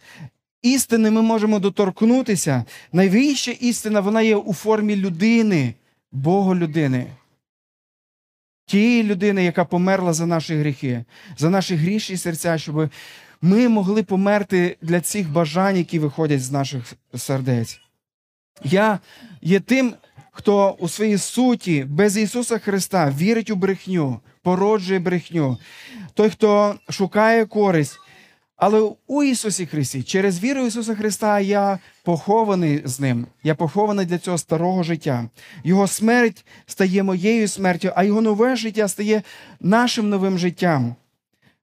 істини 0.61 1.11
ми 1.11 1.21
можемо 1.21 1.59
доторкнутися. 1.59 2.65
Найвища 2.93 3.51
істина 3.51 3.99
вона 3.99 4.21
є 4.21 4.35
у 4.35 4.53
формі 4.53 4.95
людини, 4.95 5.73
Боголюдини. 6.11 7.07
Тієї 8.65 9.03
людини, 9.03 9.43
яка 9.43 9.65
померла 9.65 10.13
за 10.13 10.25
наші 10.25 10.55
гріхи, 10.55 11.05
за 11.37 11.49
наші 11.49 11.75
грішні 11.75 12.17
серця, 12.17 12.57
щоб 12.57 12.89
ми 13.41 13.69
могли 13.69 14.03
померти 14.03 14.77
для 14.81 15.01
цих 15.01 15.31
бажань, 15.31 15.77
які 15.77 15.99
виходять 15.99 16.43
з 16.43 16.51
наших 16.51 16.93
сердець. 17.15 17.81
Я 18.63 18.99
є 19.41 19.59
тим, 19.59 19.93
хто 20.31 20.75
у 20.79 20.89
своїй 20.89 21.17
суті 21.17 21.85
без 21.89 22.17
Ісуса 22.17 22.57
Христа 22.57 23.13
вірить 23.17 23.49
у 23.49 23.55
брехню, 23.55 24.19
породжує 24.43 24.99
брехню. 24.99 25.57
Той, 26.13 26.29
хто 26.29 26.75
шукає 26.89 27.45
користь. 27.45 27.99
Але 28.59 28.91
у 29.07 29.23
Ісусі 29.23 29.65
Христі, 29.65 30.03
через 30.03 30.43
віру 30.43 30.65
Ісуса 30.65 30.95
Христа, 30.95 31.39
я 31.39 31.79
похований 32.03 32.81
з 32.85 32.99
Ним. 32.99 33.27
Я 33.43 33.55
похований 33.55 34.05
для 34.05 34.17
цього 34.17 34.37
старого 34.37 34.83
життя. 34.83 35.29
Його 35.63 35.87
смерть 35.87 36.45
стає 36.65 37.03
моєю 37.03 37.47
смертю, 37.47 37.91
а 37.95 38.03
його 38.03 38.21
нове 38.21 38.55
життя 38.55 38.87
стає 38.87 39.21
нашим 39.59 40.09
новим 40.09 40.37
життям, 40.37 40.95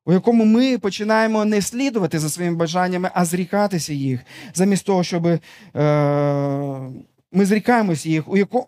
у 0.07 0.13
якому 0.13 0.45
ми 0.45 0.79
починаємо 0.79 1.45
не 1.45 1.63
слідувати 1.63 2.19
за 2.19 2.29
своїми 2.29 2.57
бажаннями, 2.57 3.11
а 3.15 3.25
зрікатися 3.25 3.93
їх, 3.93 4.21
замість 4.55 4.87
того, 4.87 5.05
щоб 5.05 5.27
е- 5.27 5.39
ми 7.33 7.47
зрікаємося 7.47 8.09
їх, 8.09 8.29
у 8.29 8.37
яко, 8.37 8.67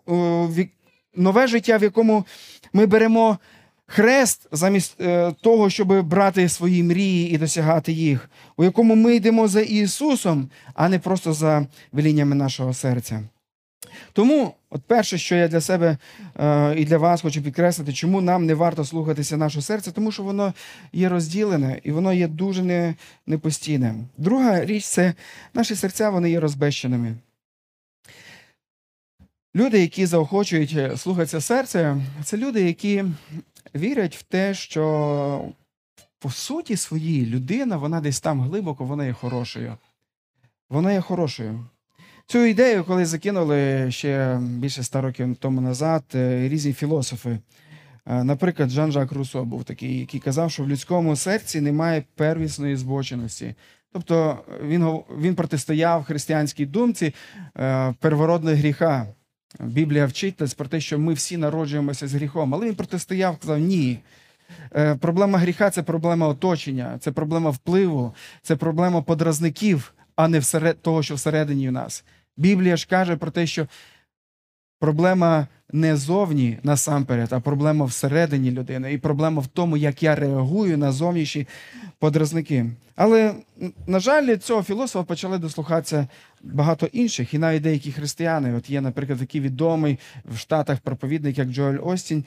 е, 0.57 0.67
нове 1.15 1.47
життя, 1.47 1.77
в 1.77 1.83
якому 1.83 2.25
ми 2.73 2.85
беремо 2.85 3.37
хрест 3.87 4.47
замість 4.51 5.01
е, 5.01 5.31
того, 5.41 5.69
щоб 5.69 6.01
брати 6.01 6.49
свої 6.49 6.83
мрії 6.83 7.31
і 7.31 7.37
досягати 7.37 7.91
їх, 7.91 8.29
у 8.57 8.63
якому 8.63 8.95
ми 8.95 9.15
йдемо 9.15 9.47
за 9.47 9.61
Ісусом, 9.61 10.49
а 10.73 10.89
не 10.89 10.99
просто 10.99 11.33
за 11.33 11.67
веліннями 11.91 12.35
нашого 12.35 12.73
серця. 12.73 13.21
Тому, 14.13 14.53
от 14.69 14.81
перше, 14.83 15.17
що 15.17 15.35
я 15.35 15.47
для 15.47 15.61
себе 15.61 15.97
е, 16.39 16.75
і 16.77 16.85
для 16.85 16.97
вас 16.97 17.21
хочу 17.21 17.41
підкреслити, 17.41 17.93
чому 17.93 18.21
нам 18.21 18.45
не 18.45 18.53
варто 18.53 18.85
слухатися 18.85 19.37
нашого 19.37 19.61
серця, 19.61 19.91
тому 19.91 20.11
що 20.11 20.23
воно 20.23 20.53
є 20.93 21.09
розділене 21.09 21.79
і 21.83 21.91
воно 21.91 22.13
є 22.13 22.27
дуже 22.27 22.63
не, 22.63 22.95
непостійне. 23.27 23.95
Друга 24.17 24.65
річ 24.65 24.85
це 24.85 25.13
наші 25.53 25.75
серця 25.75 26.09
вони 26.09 26.31
є 26.31 26.39
розбещеними. 26.39 27.15
Люди, 29.55 29.79
які 29.79 30.05
заохочують 30.05 30.73
е, 30.77 30.97
слухатися 30.97 31.41
серця, 31.41 32.01
це 32.23 32.37
люди, 32.37 32.63
які 32.63 33.05
вірять 33.75 34.15
в 34.15 34.23
те, 34.23 34.53
що 34.53 35.45
по 36.19 36.29
суті 36.29 36.77
своїй 36.77 37.25
людина, 37.25 37.77
вона 37.77 38.01
десь 38.01 38.21
там 38.21 38.41
глибоко, 38.41 38.85
вона 38.85 39.05
є 39.05 39.13
хорошою. 39.13 39.77
Вона 40.69 40.91
є 40.91 41.01
хорошою. 41.01 41.65
Цю 42.31 42.45
ідею, 42.45 42.83
коли 42.83 43.05
закинули 43.05 43.91
ще 43.91 44.39
більше 44.41 44.81
ста 44.81 45.01
років 45.01 45.35
тому 45.39 45.61
назад, 45.61 46.03
е, 46.15 46.49
різні 46.49 46.73
філософи. 46.73 47.39
Е, 48.07 48.23
Наприклад, 48.23 48.69
Жан-Жак 48.69 49.11
Руссо 49.11 49.45
був 49.45 49.63
такий, 49.63 49.99
який 49.99 50.19
казав, 50.19 50.51
що 50.51 50.63
в 50.63 50.69
людському 50.69 51.15
серці 51.15 51.61
немає 51.61 52.03
первісної 52.15 52.75
збоченості. 52.75 53.55
Тобто 53.93 54.37
він, 54.63 54.83
гов- 54.83 55.03
він 55.21 55.35
протистояв 55.35 56.03
християнській 56.03 56.65
думці 56.65 57.13
е, 57.59 57.93
первородного 57.99 58.55
гріха. 58.57 59.07
Біблія 59.59 60.05
вчить 60.05 60.39
нас 60.41 60.53
про 60.53 60.67
те, 60.67 60.79
що 60.79 60.99
ми 60.99 61.13
всі 61.13 61.37
народжуємося 61.37 62.07
з 62.07 62.13
гріхом. 62.13 62.53
Але 62.55 62.67
він 62.67 62.75
протистояв, 62.75 63.37
казав, 63.37 63.59
ні. 63.59 63.99
Е, 64.75 64.95
Проблема 64.95 65.39
гріха 65.39 65.69
це 65.69 65.83
проблема 65.83 66.27
оточення, 66.27 66.97
це 66.99 67.11
проблема 67.11 67.49
впливу, 67.49 68.13
це 68.41 68.55
проблема 68.55 69.01
подразників, 69.01 69.93
а 70.15 70.27
не 70.27 70.39
всеред, 70.39 70.81
того, 70.81 71.03
що 71.03 71.15
всередині 71.15 71.69
в 71.69 71.71
нас. 71.71 72.03
Біблія 72.39 72.77
ж 72.77 72.87
каже 72.89 73.15
про 73.15 73.31
те, 73.31 73.47
що 73.47 73.67
проблема 74.79 75.47
не 75.71 75.97
зовні 75.97 76.57
насамперед, 76.63 77.33
а 77.33 77.39
проблема 77.39 77.85
всередині 77.85 78.51
людини. 78.51 78.93
І 78.93 78.97
проблема 78.97 79.41
в 79.41 79.47
тому, 79.47 79.77
як 79.77 80.03
я 80.03 80.15
реагую 80.15 80.77
на 80.77 80.91
зовнішні 80.91 81.47
подразники. 81.99 82.65
Але, 82.95 83.35
на 83.87 83.99
жаль, 83.99 84.37
цього 84.37 84.63
філософа 84.63 85.03
почали 85.03 85.37
дослухатися 85.37 86.07
багато 86.41 86.85
інших, 86.85 87.33
і 87.33 87.37
навіть 87.37 87.61
деякі 87.61 87.91
християни. 87.91 88.53
От 88.53 88.69
є, 88.69 88.81
наприклад, 88.81 89.19
такий 89.19 89.41
відомий 89.41 89.99
в 90.25 90.37
Штатах 90.37 90.79
проповідник, 90.79 91.37
як 91.37 91.47
Джоель 91.47 91.77
Остін, 91.83 92.25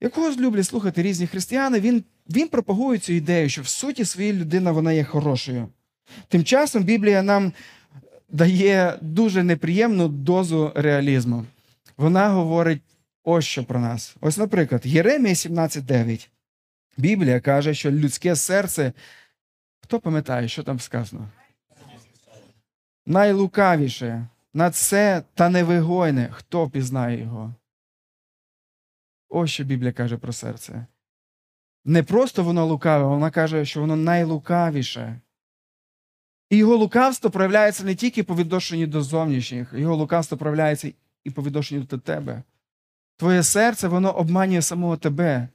якого 0.00 0.30
люблять 0.30 0.66
слухати 0.66 1.02
різні 1.02 1.26
християни. 1.26 1.80
Він, 1.80 2.04
він 2.30 2.48
пропагує 2.48 2.98
цю 2.98 3.12
ідею, 3.12 3.48
що 3.48 3.62
в 3.62 3.68
суті 3.68 4.04
своїй 4.04 4.32
людина 4.32 4.72
вона 4.72 4.92
є 4.92 5.04
хорошою. 5.04 5.68
Тим 6.28 6.44
часом 6.44 6.82
Біблія 6.82 7.22
нам 7.22 7.52
дає 8.32 8.98
дуже 9.00 9.42
неприємну 9.42 10.08
дозу 10.08 10.72
реалізму. 10.74 11.44
Вона 11.96 12.28
говорить 12.28 12.82
ось 13.24 13.44
що 13.44 13.64
про 13.64 13.80
нас. 13.80 14.16
Ось, 14.20 14.38
наприклад, 14.38 14.86
Єремія 14.86 15.34
17.9. 15.34 16.28
Біблія 16.96 17.40
каже, 17.40 17.74
що 17.74 17.90
людське 17.90 18.36
серце. 18.36 18.92
Хто 19.80 20.00
пам'ятає, 20.00 20.48
що 20.48 20.62
там 20.62 20.80
сказано? 20.80 21.28
Найлукавіше, 23.06 24.28
на 24.54 24.70
це 24.70 25.22
та 25.34 25.48
невигойне, 25.48 26.28
хто 26.32 26.70
пізнає 26.70 27.20
його? 27.20 27.54
Ось 29.28 29.50
що 29.50 29.64
Біблія 29.64 29.92
каже 29.92 30.16
про 30.16 30.32
серце. 30.32 30.86
Не 31.84 32.02
просто 32.02 32.44
воно 32.44 32.66
лукаве, 32.66 33.04
вона 33.04 33.30
каже, 33.30 33.64
що 33.64 33.80
воно 33.80 33.96
найлукавіше. 33.96 35.20
І 36.52 36.56
його 36.56 36.76
лукавство 36.76 37.30
проявляється 37.30 37.84
не 37.84 37.94
тільки 37.94 38.22
по 38.22 38.36
відношенню 38.36 38.86
до 38.86 39.02
зовнішніх, 39.02 39.72
його 39.76 39.96
лукавство 39.96 40.38
проявляється 40.38 40.92
і 41.24 41.30
по 41.30 41.42
відношенню 41.42 41.82
до 41.82 41.98
тебе. 41.98 42.42
Твоє 43.16 43.42
серце, 43.42 43.88
воно 43.88 44.12
обманює 44.12 44.62
самого 44.62 44.96
тебе. 44.96 45.48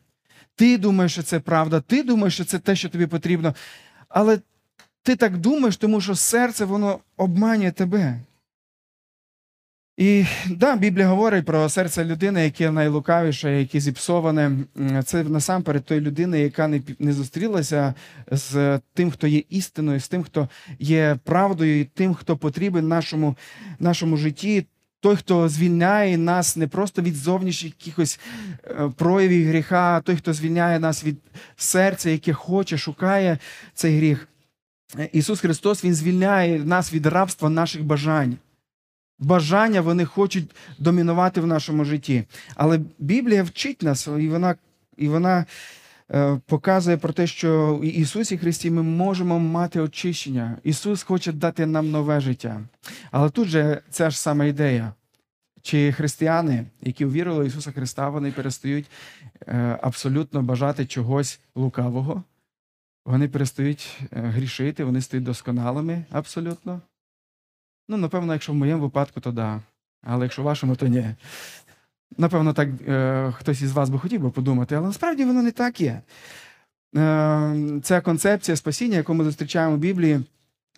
Ти 0.56 0.77
думаєш, 0.77 1.12
що 1.12 1.24
це 1.24 1.39
правда, 1.39 1.82
ти 1.82 2.04
думаєш, 2.04 2.34
що 2.34 2.46
це 2.46 2.60
те, 2.60 2.75
що 2.75 2.89
тобі 2.89 3.08
потрібно. 3.08 3.56
Але 4.10 4.39
ти 5.04 5.16
так 5.16 5.38
думаєш, 5.38 5.77
тому 5.77 6.01
що 6.01 6.16
серце 6.16 6.66
воно 6.66 7.00
обманює 7.18 7.72
тебе. 7.72 8.20
І 9.98 10.25
да, 10.50 10.75
Біблія 10.75 11.08
говорить 11.08 11.46
про 11.46 11.70
серце 11.70 12.06
людини, 12.06 12.44
яке 12.44 12.72
найлукавіше, 12.72 13.60
яке 13.60 13.80
зіпсоване. 13.80 14.51
Це 15.06 15.24
насамперед 15.24 15.86
той 15.86 16.00
людини, 16.01 16.39
яка 16.39 16.68
не, 16.68 16.82
не 17.00 17.13
зустрілася 17.13 17.94
з 18.32 18.80
тим, 18.94 19.12
хто 19.12 19.27
є 19.27 19.44
істиною, 19.50 20.00
з 20.00 20.08
тим, 20.08 20.24
хто 20.24 20.50
є 20.80 21.18
правдою, 21.24 21.80
і 21.80 21.84
тим, 21.84 22.13
хто 22.13 22.38
потрібен 22.38 22.88
нашому, 22.88 23.36
нашому 23.80 24.18
житті. 24.18 24.66
Той, 25.00 25.16
хто 25.16 25.50
звільняє 25.50 26.18
нас 26.18 26.58
не 26.58 26.68
просто 26.68 27.01
від 27.01 27.16
зовнішніх 27.16 27.74
якихось 27.80 28.20
е, 28.66 28.92
проявів 28.96 29.48
гріха, 29.48 30.01
той, 30.01 30.16
хто 30.16 30.34
звільняє 30.34 30.80
нас 30.80 31.04
від 31.04 31.18
серця, 31.56 32.10
яке 32.10 32.34
хоче, 32.34 32.77
шукає 32.77 33.38
цей 33.74 33.98
гріх. 33.98 34.27
Е, 35.00 35.10
Ісус 35.13 35.39
Христос 35.39 35.86
Він 35.86 35.96
звільняє 35.96 36.60
нас 36.60 36.94
від 36.94 37.06
рабства 37.06 37.50
наших 37.50 37.84
бажань. 37.84 38.38
Бажання 39.20 39.82
вони 39.82 40.06
хочуть 40.06 40.56
домінувати 40.80 41.42
в 41.42 41.48
нашому 41.48 41.86
житті. 41.86 42.24
Але 42.56 42.80
Біблія 43.00 43.44
вчить 43.44 43.84
нас, 43.84 44.08
і 44.20 44.28
вона, 44.28 44.56
і 44.98 45.08
вона 45.08 45.46
е, 46.12 46.40
показує 46.46 46.98
про 46.98 47.14
те, 47.14 47.28
що 47.28 47.76
в 47.76 47.86
Ісусі 47.86 48.38
Христі 48.38 48.72
ми 48.72 48.84
можемо 48.84 49.40
мати 49.40 49.80
очищення. 49.80 50.58
Ісус 50.64 51.04
хоче 51.04 51.32
дати 51.32 51.66
нам 51.66 51.92
нове 51.92 52.20
життя. 52.20 52.62
Але 53.12 53.30
тут 53.30 53.48
же 53.48 53.82
ця 53.90 54.10
ж 54.10 54.20
сама 54.20 54.46
ідея. 54.46 54.94
Чи 55.62 55.92
християни, 55.92 56.66
які 56.82 57.06
увірили 57.06 57.44
в 57.44 57.48
Ісуса 57.48 57.72
Христа, 57.72 58.10
вони 58.10 58.32
перестають 58.32 58.86
е, 59.48 59.80
абсолютно 59.82 60.42
бажати 60.42 60.86
чогось 60.86 61.40
лукавого, 61.56 62.24
вони 63.06 63.28
перестають 63.28 64.00
е, 64.02 64.22
грішити, 64.22 64.84
вони 64.84 65.02
стають 65.02 65.26
досконалими 65.26 66.06
абсолютно. 66.12 66.82
Ну, 67.88 67.98
напевно, 67.98 68.34
якщо 68.34 68.51
в 68.51 68.56
моєму 68.56 68.82
випадку, 68.82 69.20
то 69.20 69.32
да. 69.32 69.62
Але 70.03 70.25
якщо 70.25 70.41
в 70.41 70.46
вашому, 70.46 70.75
то 70.75 70.88
ні. 70.88 71.15
Напевно, 72.17 72.53
так 72.53 72.70
е, 72.88 73.32
хтось 73.38 73.62
із 73.62 73.72
вас 73.72 73.89
би 73.89 74.00
хотів 74.00 74.22
би 74.22 74.29
подумати, 74.29 74.75
але 74.75 74.88
насправді 74.88 75.25
воно 75.25 75.44
не 75.44 75.51
так 75.51 75.82
є. 75.82 76.01
Е, 76.96 77.79
ця 77.84 78.01
концепція 78.01 78.58
спасіння, 78.58 78.98
яку 78.98 79.13
ми 79.13 79.24
зустрічаємо 79.24 79.75
в 79.75 79.79
Біблії, 79.79 80.20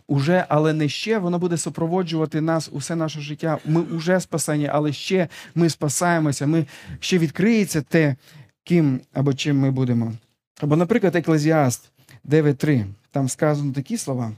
уже, 0.07 0.45
але 0.49 0.73
не 0.73 0.89
ще, 0.89 1.17
воно 1.17 1.39
буде 1.39 1.57
супроводжувати 1.57 2.41
нас 2.41 2.69
усе 2.73 2.95
наше 2.95 3.21
життя. 3.21 3.57
Ми 3.65 3.81
вже 3.81 4.19
спасені, 4.19 4.67
але 4.67 4.93
ще 4.93 5.27
ми 5.55 5.69
спасаємося, 5.69 6.47
ми 6.47 6.65
ще 6.99 7.17
відкриється 7.17 7.81
те, 7.81 8.15
ким 8.63 9.01
або 9.13 9.33
чим 9.33 9.59
ми 9.59 9.71
будемо. 9.71 10.13
Або, 10.61 10.75
наприклад, 10.75 11.15
Еклезіаст 11.15 11.91
9.3. 12.25 12.85
Там 13.11 13.29
сказано 13.29 13.73
такі 13.73 13.97
слова. 13.97 14.31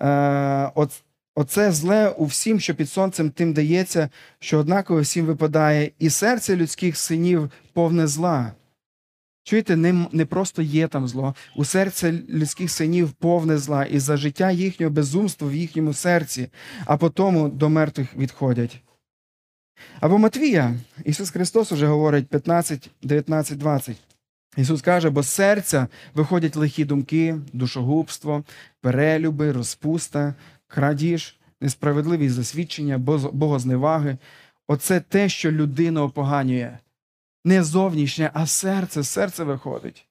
Е, 0.00 0.70
от, 0.74 1.02
Оце 1.34 1.72
зле 1.72 2.08
у 2.08 2.24
всім, 2.24 2.60
що 2.60 2.74
під 2.74 2.90
сонцем 2.90 3.30
тим 3.30 3.52
дається, 3.52 4.08
що 4.38 4.58
однаково 4.58 5.00
всім 5.00 5.26
випадає, 5.26 5.90
і 5.98 6.10
серце 6.10 6.56
людських 6.56 6.96
синів 6.96 7.50
повне 7.72 8.06
зла. 8.06 8.52
Чуєте, 9.44 9.76
не, 9.76 10.06
не 10.12 10.26
просто 10.26 10.62
є 10.62 10.88
там 10.88 11.08
зло. 11.08 11.34
У 11.56 11.64
серці 11.64 12.12
людських 12.28 12.70
синів 12.70 13.12
повне 13.12 13.58
зла, 13.58 13.84
і 13.84 13.98
за 13.98 14.16
життя 14.16 14.50
їхнього 14.50 14.90
безумства 14.90 15.48
в 15.48 15.54
їхньому 15.54 15.92
серці, 15.92 16.48
а 16.84 16.96
потому 16.96 17.48
до 17.48 17.68
мертвих 17.68 18.16
відходять. 18.16 18.80
Або 20.00 20.18
Матвія, 20.18 20.74
Ісус 21.04 21.30
Христос 21.30 21.72
уже 21.72 21.86
говорить 21.86 22.28
15, 22.28 22.90
19, 23.02 23.58
20. 23.58 23.96
Ісус 24.56 24.82
каже, 24.82 25.10
бо 25.10 25.22
з 25.22 25.28
серця 25.28 25.88
виходять 26.14 26.56
лихі 26.56 26.84
думки, 26.84 27.36
душогубство, 27.52 28.44
перелюби, 28.80 29.52
розпуста, 29.52 30.34
крадіж, 30.68 31.36
несправедливість 31.60 32.34
засвідчення, 32.34 32.98
богозневаги. 33.32 34.18
Оце 34.68 35.00
те, 35.00 35.28
що 35.28 35.52
людину 35.52 36.00
опоганює. 36.00 36.78
Не 37.44 37.62
зовнішнє, 37.62 38.30
а 38.34 38.46
серце, 38.46 39.04
серце 39.04 39.44
виходить. 39.44 40.06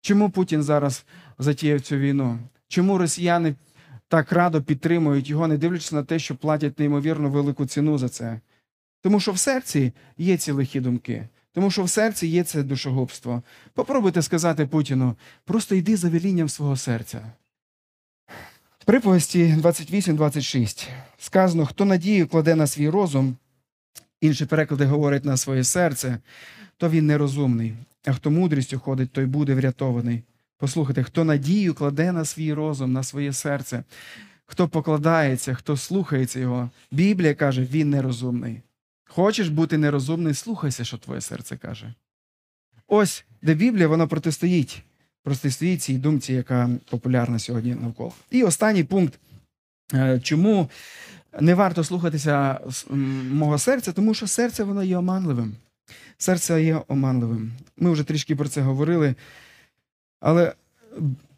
Чому 0.00 0.30
Путін 0.30 0.62
зараз 0.62 1.04
затіяв 1.38 1.80
цю 1.80 1.96
війну? 1.96 2.38
Чому 2.68 2.98
росіяни 2.98 3.54
так 4.08 4.32
радо 4.32 4.62
підтримують 4.62 5.28
його, 5.28 5.48
не 5.48 5.58
дивлячись 5.58 5.92
на 5.92 6.02
те, 6.02 6.18
що 6.18 6.36
платять 6.36 6.78
неймовірно 6.78 7.30
велику 7.30 7.66
ціну 7.66 7.98
за 7.98 8.08
це? 8.08 8.40
Тому 9.00 9.20
що 9.20 9.32
в 9.32 9.38
серці 9.38 9.92
є 10.18 10.36
ці 10.36 10.52
лихі 10.52 10.80
думки, 10.80 11.28
тому 11.52 11.70
що 11.70 11.84
в 11.84 11.90
серці 11.90 12.26
є 12.26 12.44
це 12.44 12.62
душогубство. 12.62 13.42
Попробуйте 13.74 14.22
сказати 14.22 14.66
Путіну, 14.66 15.16
просто 15.44 15.74
йди 15.74 15.96
за 15.96 16.08
велінням 16.08 16.48
свого 16.48 16.76
серця. 16.76 17.32
В 18.82 18.84
приповісті 18.84 19.56
28-26 19.62 20.88
сказано, 21.18 21.66
хто 21.66 21.84
надію 21.84 22.28
кладе 22.28 22.54
на 22.54 22.66
свій 22.66 22.88
розум, 22.88 23.36
інші 24.20 24.46
переклади 24.46 24.84
говорять 24.84 25.24
на 25.24 25.36
своє 25.36 25.64
серце, 25.64 26.18
то 26.76 26.90
він 26.90 27.06
нерозумний, 27.06 27.74
а 28.06 28.12
хто 28.12 28.30
мудрістю 28.30 28.78
ходить, 28.78 29.10
той 29.10 29.26
буде 29.26 29.54
врятований. 29.54 30.22
Послухайте, 30.58 31.02
хто 31.02 31.24
надію 31.24 31.74
кладе 31.74 32.12
на 32.12 32.24
свій 32.24 32.52
розум, 32.52 32.92
на 32.92 33.02
своє 33.02 33.32
серце, 33.32 33.84
хто 34.46 34.68
покладається, 34.68 35.54
хто 35.54 35.76
слухається 35.76 36.40
його. 36.40 36.70
Біблія 36.90 37.34
каже, 37.34 37.62
він 37.62 37.90
нерозумний. 37.90 38.60
Хочеш 39.04 39.48
бути 39.48 39.78
нерозумний, 39.78 40.34
слухайся, 40.34 40.84
що 40.84 40.98
твоє 40.98 41.20
серце 41.20 41.56
каже. 41.56 41.94
Ось 42.88 43.24
де 43.42 43.54
Біблія, 43.54 43.88
вона 43.88 44.06
протистоїть, 44.06 44.82
протистоїть 45.22 45.82
цій 45.82 45.98
думці, 45.98 46.32
яка 46.32 46.70
популярна 46.90 47.38
сьогодні 47.38 47.74
навколо. 47.74 48.12
І 48.30 48.42
останній 48.42 48.84
пункт, 48.84 49.18
Е, 49.94 50.20
чому 50.20 50.70
не 51.40 51.54
варто 51.54 51.84
слухатися 51.84 52.60
мого 53.30 53.58
серця, 53.58 53.92
тому 53.92 54.14
що 54.14 54.26
серце 54.26 54.64
воно 54.64 54.82
є 54.82 54.96
оманливим. 54.96 55.54
Серце 56.18 56.62
є 56.62 56.82
оманливим. 56.88 57.52
Ми 57.76 57.90
вже 57.90 58.04
трішки 58.04 58.36
про 58.36 58.48
це 58.48 58.60
говорили. 58.60 59.14
Але 60.20 60.52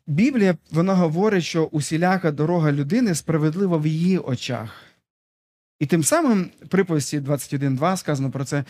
Біблія 0.07 0.57
вона 0.71 0.95
говорить, 0.95 1.45
що 1.45 1.65
усіляка 1.65 2.33
дорога 2.33 2.73
людини 2.73 3.15
справедлива 3.15 3.77
в 3.77 3.87
її 3.87 4.19
очах. 4.19 4.83
І 5.81 5.87
тим 5.87 6.05
самим 6.05 6.51
в 6.63 6.69
приповісті 6.69 7.21
21.2 7.21 7.97
сказано 7.97 8.31
про 8.31 8.45
це. 8.45 8.65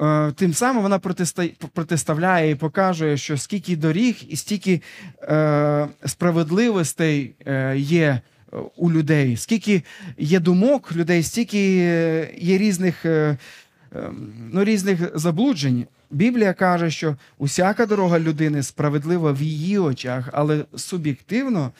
Е, 0.00 0.32
Тим 0.32 0.54
самим 0.54 0.82
вона 0.82 0.98
протиста- 0.98 1.68
протиставляє 1.72 2.50
і 2.50 2.54
показує, 2.54 3.16
що 3.16 3.36
скільки 3.36 3.76
доріг 3.76 4.16
і 4.28 4.36
стільки 4.36 4.82
е, 5.22 5.88
справедливостей 6.06 7.34
е, 7.46 7.74
є 7.78 8.20
у 8.76 8.92
людей, 8.92 9.36
скільки 9.36 9.82
є 10.18 10.40
думок 10.40 10.92
людей, 10.96 11.22
стільки 11.22 11.58
є 12.38 12.58
різних, 12.58 13.04
е, 13.04 13.36
е, 13.94 14.10
ну, 14.52 14.64
різних 14.64 15.18
заблуджень. 15.18 15.86
Біблія 16.10 16.52
каже, 16.52 16.90
що 16.90 17.16
усяка 17.38 17.86
дорога 17.86 18.20
людини 18.20 18.62
справедлива 18.62 19.32
в 19.32 19.42
її 19.42 19.78
очах, 19.78 20.28
але 20.32 20.64
суб'єктивно, 20.76 21.70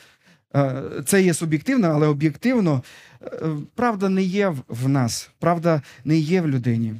це 1.07 1.23
є 1.23 1.35
суб'єктивно, 1.35 1.89
але 1.89 2.07
об'єктивно, 2.07 2.83
правда 3.75 4.09
не 4.09 4.23
є 4.23 4.55
в 4.69 4.89
нас, 4.89 5.31
правда 5.39 5.83
не 6.05 6.17
є 6.17 6.41
в 6.41 6.49
людині. 6.49 6.95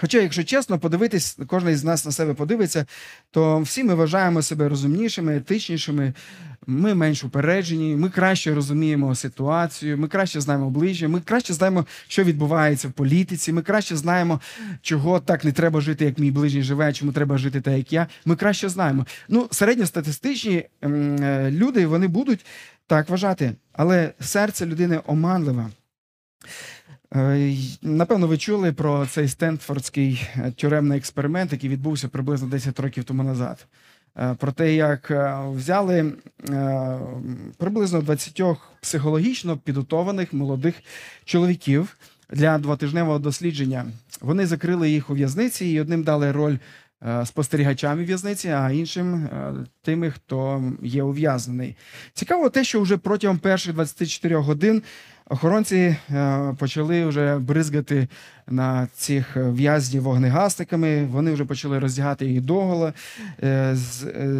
Хоча, 0.00 0.20
якщо 0.20 0.44
чесно, 0.44 0.78
подивитись, 0.78 1.38
кожен 1.46 1.68
із 1.68 1.84
нас 1.84 2.06
на 2.06 2.12
себе 2.12 2.34
подивиться, 2.34 2.86
то 3.30 3.60
всі 3.60 3.84
ми 3.84 3.94
вважаємо 3.94 4.42
себе 4.42 4.68
розумнішими, 4.68 5.36
етичнішими, 5.36 6.12
ми 6.66 6.94
менш 6.94 7.24
упереджені, 7.24 7.96
ми 7.96 8.10
краще 8.10 8.54
розуміємо 8.54 9.14
ситуацію, 9.14 9.98
ми 9.98 10.08
краще 10.08 10.40
знаємо 10.40 10.66
обличчя, 10.66 11.08
ми 11.08 11.20
краще 11.20 11.54
знаємо, 11.54 11.86
що 12.08 12.24
відбувається 12.24 12.88
в 12.88 12.92
політиці, 12.92 13.52
ми 13.52 13.62
краще 13.62 13.96
знаємо, 13.96 14.40
чого 14.82 15.20
так 15.20 15.44
не 15.44 15.52
треба 15.52 15.80
жити, 15.80 16.04
як 16.04 16.18
мій 16.18 16.30
ближній 16.30 16.62
живе, 16.62 16.92
чому 16.92 17.12
треба 17.12 17.38
жити 17.38 17.60
так, 17.60 17.76
як 17.76 17.92
я. 17.92 18.06
Ми 18.24 18.36
краще 18.36 18.68
знаємо. 18.68 19.06
Ну, 19.28 19.48
середньостатистичні 19.50 20.64
ем, 20.82 21.16
е, 21.16 21.50
люди 21.50 21.86
вони 21.86 22.08
будуть 22.08 22.46
так 22.86 23.08
вважати, 23.08 23.52
але 23.72 24.12
серце 24.20 24.66
людини 24.66 25.00
оманливе. 25.06 25.66
Е, 27.16 27.56
Напевно, 27.82 28.26
ви 28.26 28.38
чули 28.38 28.72
про 28.72 29.06
цей 29.06 29.28
Стенфордський 29.28 30.28
е, 30.36 30.52
тюремний 30.56 30.98
експеримент, 30.98 31.52
який 31.52 31.70
відбувся 31.70 32.08
приблизно 32.08 32.48
10 32.48 32.80
років 32.80 33.04
тому 33.04 33.22
назад. 33.22 33.66
Е, 34.18 34.34
Про 34.34 34.52
те, 34.52 34.74
як 34.74 35.12
взяли 35.52 36.12
приблизно 37.58 38.02
20 38.02 38.42
психологічно 38.80 39.56
підготованих 39.56 40.32
молодих 40.32 40.74
чоловіків 41.24 41.96
для 42.30 42.58
двотижневого 42.58 43.18
дослідження. 43.18 43.86
Вони 44.20 44.46
закрили 44.46 44.90
їх 44.90 45.10
у 45.10 45.14
в'язниці 45.14 45.66
і 45.66 45.80
одним 45.80 46.02
дали 46.02 46.32
роль 46.32 46.56
спостерігачами 47.24 48.04
в'язниці, 48.04 48.48
а 48.48 48.70
іншим 48.70 49.14
е, 49.14 49.54
тими, 49.82 50.10
хто 50.10 50.72
є 50.82 51.02
ув'язнений. 51.02 51.76
Цікаво 52.12 52.50
те, 52.50 52.64
що 52.64 52.80
вже 52.80 52.96
протягом 52.96 53.38
перших 53.38 53.74
24 53.74 54.36
годин 54.36 54.82
охоронці 55.28 55.96
е, 56.10 56.54
почали 56.58 57.06
вже 57.06 57.38
бризгати 57.38 58.08
на 58.46 58.88
цих 58.94 59.36
в'язнів 59.36 60.02
вогнегасниками. 60.02 61.04
Вони 61.04 61.32
вже 61.32 61.44
почали 61.44 61.78
роздягати 61.78 62.26
їх 62.26 62.40
догола, 62.40 62.92
е, 63.42 63.48
е, 63.48 63.76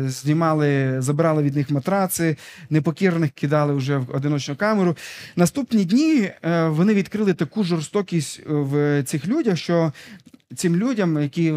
знімали, 0.09 0.97
забирали 1.03 1.42
від 1.42 1.57
них 1.57 1.71
матраци, 1.71 2.37
непокірних 2.71 3.31
кидали 3.31 3.75
вже 3.75 3.97
в 3.97 4.16
одиночну 4.16 4.57
камеру. 4.57 4.97
Наступні 5.37 5.85
дні 5.85 6.31
е, 6.42 6.69
вони 6.69 6.95
відкрили 6.95 7.35
таку 7.35 7.64
жорстокість 7.64 8.42
в 8.47 9.03
цих 9.03 9.29
людях, 9.29 9.57
що 9.57 9.92
цим 10.55 10.77
людям, 10.77 11.23
які 11.23 11.55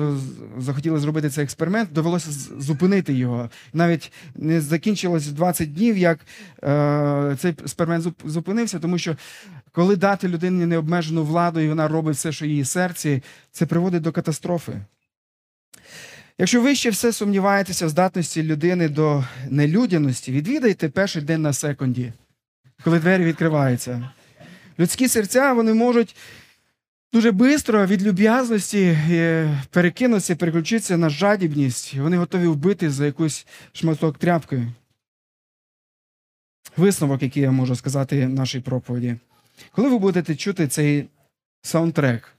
захотіли 0.57 0.99
зробити 0.99 1.29
цей 1.29 1.43
експеримент, 1.43 1.93
довелося 1.93 2.31
зупинити 2.59 3.13
його. 3.13 3.49
Навіть 3.73 4.11
не 4.35 4.61
закінчилось 4.61 5.27
20 5.27 5.73
днів, 5.73 5.97
як 5.97 6.19
е, 6.63 7.35
цей 7.39 7.51
експеримент 7.51 8.07
зупинився, 8.25 8.79
тому 8.79 8.97
що 8.97 9.15
коли 9.71 9.95
дати 9.95 10.27
людині 10.27 10.65
необмежену 10.65 11.23
владу, 11.23 11.59
і 11.59 11.69
вона 11.69 11.87
робить 11.87 12.15
все, 12.15 12.31
що 12.31 12.45
її 12.45 12.65
серці, 12.65 13.23
це 13.51 13.65
приводить 13.65 14.01
до 14.01 14.11
катастрофи. 14.11 14.81
Якщо 16.37 16.61
ви 16.61 16.75
ще 16.75 16.89
все 16.89 17.13
сумніваєтеся 17.13 17.85
в 17.85 17.89
здатності 17.89 18.43
людини 18.43 18.89
до 18.89 19.23
нелюдяності, 19.49 20.31
відвідайте 20.31 20.89
перший 20.89 21.21
день 21.21 21.41
на 21.41 21.53
секунді, 21.53 22.13
коли 22.83 22.99
двері 22.99 23.23
відкриваються. 23.23 24.09
Людські 24.79 25.07
серця 25.07 25.53
вони 25.53 25.73
можуть 25.73 26.15
дуже 27.13 27.31
швидко 27.31 27.85
від 27.85 28.03
люб'язності 28.03 28.97
е, 29.09 29.63
перекинутися, 29.69 30.35
переключитися 30.35 30.97
на 30.97 31.09
жадібність. 31.09 31.95
Вони 31.95 32.17
готові 32.17 32.47
вбити 32.47 32.89
за 32.89 33.05
якусь 33.05 33.47
шматок 33.73 34.17
тряпки. 34.17 34.67
Висновок, 36.77 37.23
який 37.23 37.43
я 37.43 37.51
можу 37.51 37.75
сказати 37.75 38.25
в 38.25 38.29
нашій 38.29 38.59
проповіді. 38.59 39.15
Коли 39.71 39.89
ви 39.89 39.97
будете 39.97 40.35
чути 40.35 40.67
цей 40.67 41.07
саундтрек, 41.61 42.33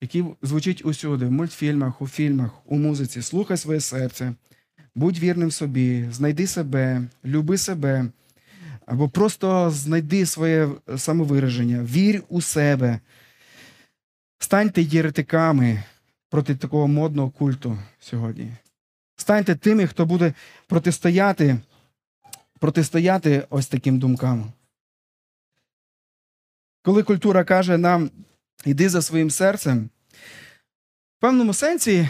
який 0.00 0.24
звучить 0.42 0.84
усюди, 0.84 1.26
в 1.26 1.30
мультфільмах, 1.30 2.02
у 2.02 2.08
фільмах, 2.08 2.50
у 2.66 2.78
музиці, 2.78 3.22
слухай 3.22 3.56
своє 3.56 3.80
серце, 3.80 4.34
будь 4.94 5.18
вірним 5.18 5.50
собі, 5.50 6.08
знайди 6.12 6.46
себе, 6.46 7.02
люби 7.24 7.58
себе, 7.58 8.06
або 8.86 9.08
просто 9.08 9.70
знайди 9.70 10.26
своє 10.26 10.68
самовираження, 10.96 11.82
вір 11.82 12.22
у 12.28 12.40
себе. 12.40 13.00
Станьте 14.44 14.82
єретиками 14.82 15.82
проти 16.30 16.56
такого 16.56 16.88
модного 16.88 17.30
культу 17.30 17.78
сьогодні. 18.00 18.52
Станьте 19.16 19.54
тими, 19.54 19.86
хто 19.86 20.06
буде 20.06 20.34
протистояти, 20.66 21.56
протистояти 22.60 23.46
ось 23.50 23.66
таким 23.66 23.98
думкам. 23.98 24.52
Коли 26.82 27.02
культура 27.02 27.44
каже 27.44 27.78
нам 27.78 28.10
іди 28.64 28.88
за 28.88 29.02
своїм 29.02 29.30
серцем, 29.30 29.90
в 31.18 31.20
певному 31.20 31.54
сенсі 31.54 32.08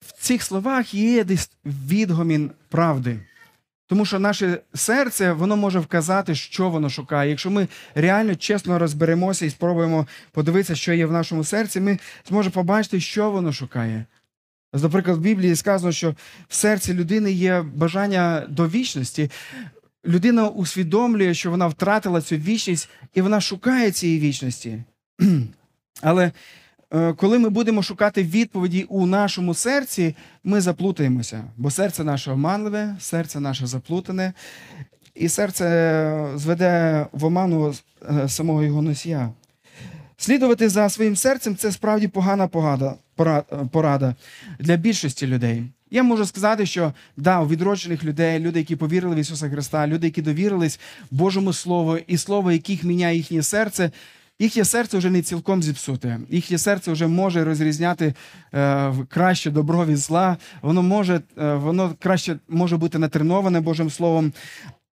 в 0.00 0.12
цих 0.12 0.42
словах 0.42 0.94
є 0.94 1.24
десь 1.24 1.50
відгомін 1.64 2.50
правди. 2.68 3.20
Тому 3.90 4.04
що 4.04 4.18
наше 4.18 4.58
серце 4.74 5.32
воно 5.32 5.56
може 5.56 5.78
вказати, 5.78 6.34
що 6.34 6.70
воно 6.70 6.90
шукає. 6.90 7.30
Якщо 7.30 7.50
ми 7.50 7.68
реально 7.94 8.36
чесно 8.36 8.78
розберемося 8.78 9.46
і 9.46 9.50
спробуємо 9.50 10.06
подивитися, 10.32 10.74
що 10.74 10.92
є 10.92 11.06
в 11.06 11.12
нашому 11.12 11.44
серці, 11.44 11.80
ми 11.80 11.98
зможемо 12.28 12.52
побачити, 12.52 13.00
що 13.00 13.30
воно 13.30 13.52
шукає. 13.52 14.04
Наприклад, 14.72 15.16
в 15.16 15.20
Біблії 15.20 15.56
сказано, 15.56 15.92
що 15.92 16.14
в 16.48 16.54
серці 16.54 16.94
людини 16.94 17.32
є 17.32 17.62
бажання 17.74 18.46
до 18.48 18.68
вічності. 18.68 19.30
Людина 20.06 20.48
усвідомлює, 20.48 21.34
що 21.34 21.50
вона 21.50 21.66
втратила 21.66 22.20
цю 22.20 22.36
вічність, 22.36 22.88
і 23.14 23.20
вона 23.20 23.40
шукає 23.40 23.90
цієї 23.90 24.20
вічності. 24.20 24.82
Але 26.02 26.32
коли 27.16 27.38
ми 27.38 27.48
будемо 27.48 27.82
шукати 27.82 28.22
відповіді 28.22 28.86
у 28.88 29.06
нашому 29.06 29.54
серці, 29.54 30.14
ми 30.44 30.60
заплутаємося, 30.60 31.44
бо 31.56 31.70
серце 31.70 32.04
наше 32.04 32.30
оманливе, 32.30 32.96
серце 33.00 33.40
наше 33.40 33.66
заплутане, 33.66 34.32
і 35.14 35.28
серце 35.28 35.64
е, 35.66 36.38
зведе 36.38 37.06
в 37.12 37.24
оману 37.24 37.74
е, 38.10 38.28
самого 38.28 38.62
його 38.62 38.82
носія. 38.82 39.30
Слідувати 40.16 40.68
за 40.68 40.88
своїм 40.88 41.16
серцем 41.16 41.56
це 41.56 41.72
справді 41.72 42.08
погана 42.08 42.48
е, 43.20 43.42
порада 43.70 44.14
для 44.58 44.76
більшості 44.76 45.26
людей. 45.26 45.64
Я 45.90 46.02
можу 46.02 46.26
сказати, 46.26 46.66
що 46.66 46.92
да, 47.16 47.40
у 47.40 47.48
відроджених 47.48 48.04
людей, 48.04 48.38
люди, 48.38 48.58
які 48.58 48.76
повірили 48.76 49.16
в 49.16 49.18
Ісуса 49.18 49.48
Христа, 49.50 49.86
люди, 49.86 50.06
які 50.06 50.22
довірились 50.22 50.80
Божому 51.10 51.52
Слову, 51.52 51.96
і 52.06 52.16
слово, 52.16 52.52
яких 52.52 52.84
міняє 52.84 53.16
їхнє 53.16 53.42
серце, 53.42 53.90
їхнє 54.40 54.64
серце 54.64 54.98
вже 54.98 55.10
не 55.10 55.22
цілком 55.22 55.62
зіпсуте. 55.62 56.18
Їхнє 56.28 56.58
серце 56.58 56.92
вже 56.92 57.06
може 57.06 57.44
розрізняти 57.44 58.14
е, 58.54 58.94
краще 59.08 59.50
добро 59.50 59.86
від 59.86 59.96
зла. 59.96 60.36
Воно 60.62 60.82
може, 60.82 61.20
е, 61.38 61.54
воно 61.54 61.94
краще 61.98 62.36
може 62.48 62.76
бути 62.76 62.98
натреноване 62.98 63.60
Божим 63.60 63.90
Словом. 63.90 64.32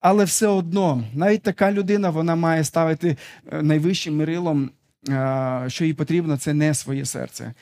Але 0.00 0.24
все 0.24 0.46
одно, 0.46 1.04
навіть 1.14 1.42
така 1.42 1.72
людина 1.72 2.10
вона 2.10 2.36
має 2.36 2.64
ставити 2.64 3.16
е, 3.52 3.62
найвищим 3.62 4.16
мирилом, 4.16 4.70
е, 5.08 5.64
що 5.68 5.84
їй 5.84 5.94
потрібно, 5.94 6.36
це 6.36 6.54
не 6.54 6.74
своє 6.74 7.04
серце. 7.04 7.54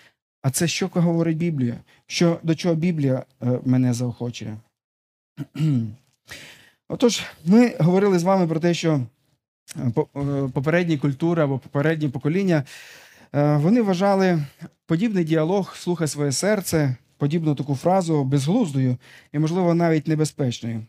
А 0.42 0.50
це 0.50 0.68
що 0.68 0.90
говорить 0.92 1.36
Біблія? 1.36 1.76
Що, 2.06 2.40
до 2.42 2.54
чого 2.54 2.74
Біблія 2.74 3.22
е, 3.42 3.58
мене 3.64 3.94
заохочує? 3.94 4.56
Отож, 6.88 7.22
ми 7.44 7.74
говорили 7.78 8.18
з 8.18 8.22
вами 8.22 8.46
про 8.46 8.60
те, 8.60 8.74
що 8.74 9.00
попередні 10.52 10.98
культури 10.98 11.42
або 11.42 11.58
попередні 11.58 12.08
покоління 12.08 12.64
е, 13.34 13.56
вони 13.56 13.82
вважали 13.82 14.42
подібний 14.86 15.24
діалог 15.24 15.76
слухай 15.76 16.08
своє 16.08 16.32
серце, 16.32 16.96
подібну 17.18 17.54
таку 17.54 17.74
фразу 17.74 18.24
безглуздою 18.24 18.96
і, 19.32 19.38
можливо, 19.38 19.74
навіть 19.74 20.08
небезпечною. 20.08 20.84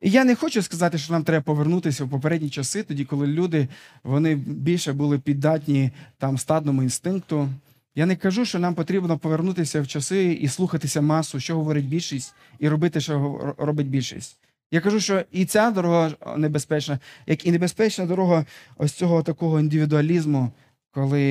І 0.00 0.10
я 0.10 0.24
не 0.24 0.34
хочу 0.34 0.62
сказати, 0.62 0.98
що 0.98 1.12
нам 1.12 1.24
треба 1.24 1.42
повернутися 1.42 2.04
в 2.04 2.08
попередні 2.08 2.50
часи, 2.50 2.82
тоді, 2.82 3.04
коли 3.04 3.26
люди 3.26 3.68
вони 4.04 4.34
більше 4.34 4.92
були 4.92 5.18
піддатні 5.18 5.90
там 6.18 6.38
стадному 6.38 6.82
інстинкту. 6.82 7.48
Я 7.94 8.06
не 8.06 8.16
кажу, 8.16 8.44
що 8.44 8.58
нам 8.58 8.74
потрібно 8.74 9.18
повернутися 9.18 9.80
в 9.80 9.86
часи 9.86 10.32
і 10.32 10.48
слухатися 10.48 11.00
масу, 11.00 11.40
що 11.40 11.54
говорить 11.54 11.88
більшість, 11.88 12.34
і 12.58 12.68
робити, 12.68 13.00
що 13.00 13.54
робить 13.58 13.88
більшість. 13.88 14.36
Я 14.70 14.80
кажу, 14.80 15.00
що 15.00 15.24
і 15.32 15.44
ця 15.44 15.70
дорога 15.70 16.12
небезпечна, 16.36 16.98
як 17.26 17.46
і 17.46 17.52
небезпечна 17.52 18.06
дорога 18.06 18.46
ось 18.76 18.92
цього 18.92 19.22
такого 19.22 19.60
індивідуалізму, 19.60 20.52
коли 20.90 21.22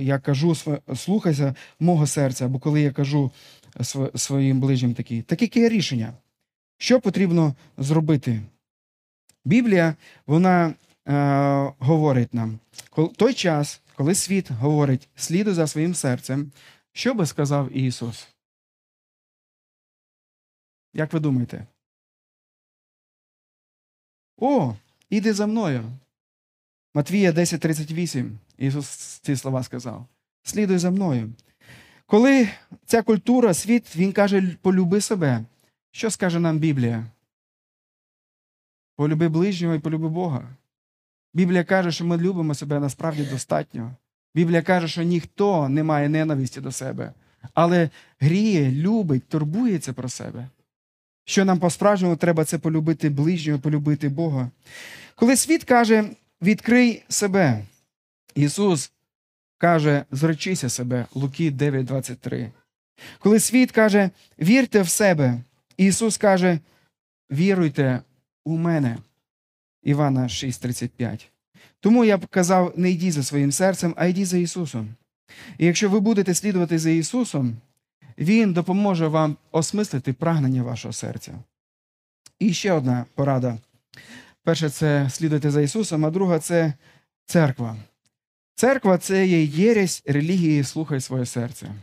я 0.00 0.18
кажу 0.18 0.54
слухайся 0.96 1.54
мого 1.80 2.06
серця, 2.06 2.44
або 2.44 2.58
коли 2.58 2.80
я 2.80 2.90
кажу 2.92 3.32
своїм 4.14 4.60
ближнім 4.60 4.94
такі. 4.94 5.22
Таке 5.22 5.60
є 5.60 5.68
рішення. 5.68 6.12
Що 6.78 7.00
потрібно 7.00 7.54
зробити? 7.78 8.40
Біблія, 9.44 9.94
вона 10.26 10.66
е, 10.68 10.74
говорить 11.78 12.34
нам, 12.34 12.58
той 13.16 13.34
час, 13.34 13.82
коли 13.94 14.14
світ 14.14 14.50
говорить 14.50 15.08
сліду 15.16 15.54
за 15.54 15.66
своїм 15.66 15.94
серцем, 15.94 16.52
що 16.92 17.14
би 17.14 17.26
сказав 17.26 17.76
Ісус? 17.76 18.28
Як 20.94 21.12
ви 21.12 21.20
думаєте? 21.20 21.66
О, 24.38 24.74
іди 25.10 25.32
за 25.32 25.46
мною. 25.46 25.84
Матвія 26.94 27.32
10:38. 27.32 28.30
Ісус 28.58 28.88
ці 29.22 29.36
слова 29.36 29.62
сказав: 29.62 30.06
Слідуй 30.42 30.78
за 30.78 30.90
мною. 30.90 31.32
Коли 32.06 32.48
ця 32.86 33.02
культура, 33.02 33.54
світ, 33.54 33.96
він 33.96 34.12
каже, 34.12 34.56
полюби 34.62 35.00
себе. 35.00 35.44
Що 35.90 36.10
скаже 36.10 36.40
нам 36.40 36.58
Біблія? 36.58 37.06
Полюби 38.96 39.28
ближнього 39.28 39.74
і 39.74 39.78
полюби 39.78 40.08
Бога. 40.08 40.48
Біблія 41.34 41.64
каже, 41.64 41.92
що 41.92 42.04
ми 42.04 42.16
любимо 42.16 42.54
себе 42.54 42.80
насправді 42.80 43.24
достатньо. 43.24 43.96
Біблія 44.34 44.62
каже, 44.62 44.88
що 44.88 45.02
ніхто 45.02 45.68
не 45.68 45.82
має 45.82 46.08
ненависті 46.08 46.60
до 46.60 46.72
себе, 46.72 47.12
але 47.54 47.90
гріє, 48.20 48.72
любить, 48.72 49.28
турбується 49.28 49.92
про 49.92 50.08
себе. 50.08 50.48
Що 51.28 51.44
нам 51.44 51.58
по-справжньому 51.58 52.16
треба 52.16 52.44
це 52.44 52.58
полюбити 52.58 53.10
ближнього, 53.10 53.58
полюбити 53.58 54.08
Бога. 54.08 54.50
Коли 55.14 55.36
світ 55.36 55.64
каже, 55.64 56.04
відкрий 56.42 57.02
себе, 57.08 57.64
Ісус 58.34 58.92
каже, 59.58 60.04
зречися 60.10 60.68
себе, 60.68 61.06
Луки 61.14 61.50
9:23. 61.50 62.50
Коли 63.18 63.40
світ 63.40 63.72
каже, 63.72 64.10
вірте 64.38 64.82
в 64.82 64.88
себе, 64.88 65.40
Ісус 65.76 66.16
каже, 66.18 66.58
віруйте 67.30 68.00
у 68.44 68.56
мене. 68.56 68.98
Івана 69.82 70.28
6:35. 70.28 71.28
Тому 71.80 72.04
я 72.04 72.18
б 72.18 72.26
казав, 72.26 72.72
не 72.76 72.90
йдіть 72.90 73.12
за 73.12 73.22
своїм 73.22 73.52
серцем, 73.52 73.94
а 73.96 74.06
йдіть 74.06 74.26
за 74.26 74.38
Ісусом. 74.38 74.88
І 75.58 75.66
якщо 75.66 75.90
ви 75.90 76.00
будете 76.00 76.34
слідувати 76.34 76.78
за 76.78 76.90
Ісусом, 76.90 77.56
Він 78.18 78.52
допоможе 78.52 79.06
вам 79.06 79.36
осмислити 79.50 80.12
прагнення 80.12 80.62
вашого 80.62 80.92
серця. 80.92 81.38
І 82.38 82.52
ще 82.52 82.72
одна 82.72 83.06
порада. 83.14 83.58
Перше, 84.42 84.70
це 84.70 85.10
слідуйте 85.10 85.50
за 85.50 85.60
Ісусом, 85.60 86.06
а 86.06 86.10
друга 86.10 86.38
це 86.38 86.74
церква. 87.24 87.76
Церква 88.54 88.98
це 88.98 89.26
є 89.26 89.44
єресь 89.44 90.02
релігії, 90.06 90.64
слухай 90.64 91.00
своє 91.00 91.26
серце. 91.26 91.74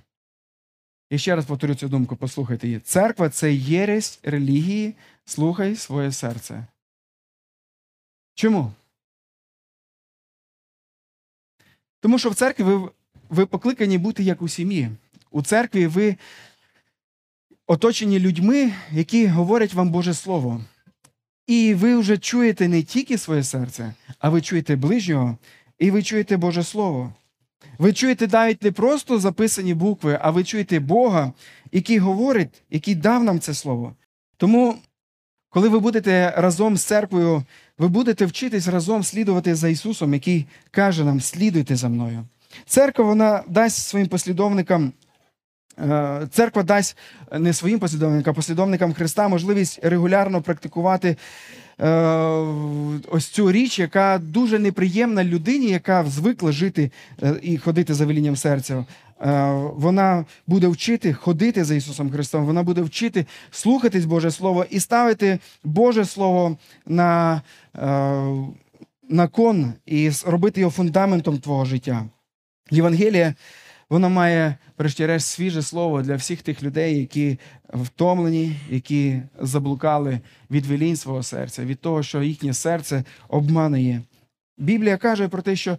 І 1.09 1.17
ще 1.17 1.35
раз 1.35 1.45
повторю 1.45 1.75
цю 1.75 1.87
думку, 1.87 2.15
послухайте 2.15 2.67
її. 2.67 2.79
Церква 2.79 3.29
це 3.29 3.53
єресь 3.53 4.19
релігії, 4.23 4.95
слухай 5.25 5.75
своє 5.75 6.11
серце. 6.11 6.67
Чому? 8.33 8.73
Тому 11.99 12.19
що 12.19 12.29
в 12.29 12.35
церкві 12.35 12.63
ви, 12.63 12.89
ви 13.29 13.45
покликані 13.45 13.97
бути 13.97 14.23
як 14.23 14.41
у 14.41 14.47
сім'ї. 14.47 14.89
У 15.33 15.41
церкві 15.41 15.87
ви 15.87 16.15
оточені 17.67 18.19
людьми, 18.19 18.71
які 18.91 19.27
говорять 19.27 19.73
вам 19.73 19.89
Боже 19.89 20.13
Слово. 20.13 20.61
І 21.47 21.73
ви 21.73 21.97
вже 21.97 22.17
чуєте 22.17 22.67
не 22.67 22.83
тільки 22.83 23.17
своє 23.17 23.43
серце, 23.43 23.93
а 24.19 24.29
ви 24.29 24.41
чуєте 24.41 24.75
ближнього, 24.75 25.37
і 25.79 25.91
ви 25.91 26.03
чуєте 26.03 26.37
Боже 26.37 26.63
Слово. 26.63 27.13
Ви 27.77 27.93
чуєте 27.93 28.27
навіть 28.27 28.63
не 28.63 28.71
просто 28.71 29.19
записані 29.19 29.73
букви, 29.73 30.19
а 30.21 30.31
ви 30.31 30.43
чуєте 30.43 30.79
Бога, 30.79 31.33
який 31.71 31.97
говорить, 31.97 32.63
який 32.69 32.95
дав 32.95 33.23
нам 33.23 33.39
це 33.39 33.53
слово. 33.53 33.95
Тому, 34.37 34.75
коли 35.49 35.69
ви 35.69 35.79
будете 35.79 36.33
разом 36.37 36.77
з 36.77 36.83
церквою, 36.83 37.43
ви 37.77 37.87
будете 37.87 38.25
вчитись 38.25 38.67
разом 38.67 39.03
слідувати 39.03 39.55
за 39.55 39.69
Ісусом, 39.69 40.13
який 40.13 40.45
каже 40.71 41.03
нам: 41.03 41.21
слідуйте 41.21 41.75
за 41.75 41.89
мною. 41.89 42.25
Церква 42.65 43.05
вона 43.05 43.43
дасть 43.47 43.87
своїм 43.87 44.07
послідовникам. 44.07 44.93
Е, 45.79 46.27
Церква 46.31 46.63
дасть 46.63 46.97
не 47.39 47.53
своїм 47.53 47.79
послідовникам, 47.79 48.31
а 48.31 48.35
послідовникам 48.35 48.93
Христа 48.93 49.27
можливість 49.27 49.79
регулярно 49.83 50.41
практикувати 50.41 51.17
е, 51.79 51.89
ось 53.11 53.25
цю 53.25 53.51
річ, 53.51 53.79
яка 53.79 54.17
дуже 54.23 54.59
неприємна 54.59 55.23
людині, 55.23 55.67
яка 55.67 56.05
звикла 56.05 56.51
жити 56.51 56.91
е, 57.23 57.35
і 57.41 57.57
ходити 57.57 57.93
за 57.93 58.05
велінням 58.05 58.35
серця. 58.35 58.85
Е, 59.21 59.51
Вона 59.75 60.25
буде 60.47 60.67
вчити 60.67 61.13
ходити 61.13 61.63
за 61.63 61.75
Ісусом 61.75 62.11
Христом, 62.11 62.45
вона 62.45 62.63
буде 62.63 62.81
вчити 62.81 63.25
слухатись 63.51 64.05
Боже 64.05 64.31
Слово 64.31 64.65
і 64.69 64.79
ставити 64.79 65.39
Боже 65.63 66.05
Слово 66.05 66.57
на, 66.85 67.41
е, 67.75 67.81
на 69.09 69.27
кон 69.27 69.73
і 69.85 70.11
робити 70.25 70.59
його 70.59 70.71
фундаментом 70.71 71.39
твого 71.39 71.65
життя. 71.65 72.05
Євангелія, 72.71 73.33
вона 73.93 74.09
має, 74.09 74.55
врешті-решт, 74.77 75.27
свіже 75.27 75.61
слово 75.61 76.01
для 76.01 76.15
всіх 76.15 76.41
тих 76.41 76.63
людей, 76.63 76.99
які 76.99 77.39
втомлені, 77.73 78.55
які 78.69 79.21
заблукали 79.39 80.19
від 80.51 80.65
велінь 80.65 80.95
свого 80.95 81.23
серця, 81.23 81.65
від 81.65 81.79
того, 81.79 82.03
що 82.03 82.23
їхнє 82.23 82.53
серце 82.53 83.03
обманує. 83.27 84.01
Біблія 84.57 84.97
каже 84.97 85.27
про 85.27 85.41
те, 85.41 85.55
що 85.55 85.77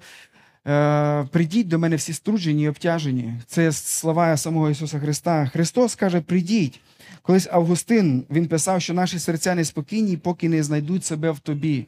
е, 0.66 1.24
прийдіть 1.24 1.68
до 1.68 1.78
мене 1.78 1.96
всі 1.96 2.12
струджені 2.12 2.62
і 2.62 2.68
обтяжені. 2.68 3.34
Це 3.46 3.72
слова 3.72 4.36
самого 4.36 4.70
Ісуса 4.70 4.98
Христа. 5.00 5.46
Христос 5.46 5.94
каже: 5.94 6.20
прийдіть. 6.20 6.80
Колись 7.22 7.48
Августин 7.50 8.24
він 8.30 8.46
писав, 8.46 8.82
що 8.82 8.94
наші 8.94 9.18
серця 9.18 9.54
неспокійні, 9.54 10.16
поки 10.16 10.48
не 10.48 10.62
знайдуть 10.62 11.04
себе 11.04 11.30
в 11.30 11.38
тобі. 11.38 11.86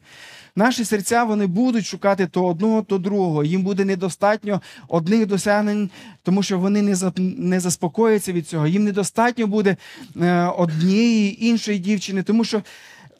Наші 0.57 0.85
серця 0.85 1.23
вони 1.23 1.47
будуть 1.47 1.85
шукати 1.85 2.27
то 2.27 2.45
одного, 2.47 2.81
то 2.81 2.97
другого. 2.97 3.43
Їм 3.43 3.63
буде 3.63 3.85
недостатньо 3.85 4.61
одних 4.87 5.25
досягнень, 5.27 5.89
тому 6.23 6.43
що 6.43 6.59
вони 6.59 6.81
не 6.81 6.95
за- 6.95 7.13
не 7.17 7.59
заспокояться 7.59 8.31
від 8.33 8.47
цього. 8.47 8.67
Їм 8.67 8.83
недостатньо 8.83 9.47
буде 9.47 9.77
е, 10.21 10.41
однієї 10.43 11.45
іншої 11.45 11.79
дівчини, 11.79 12.23
тому 12.23 12.43
що 12.43 12.61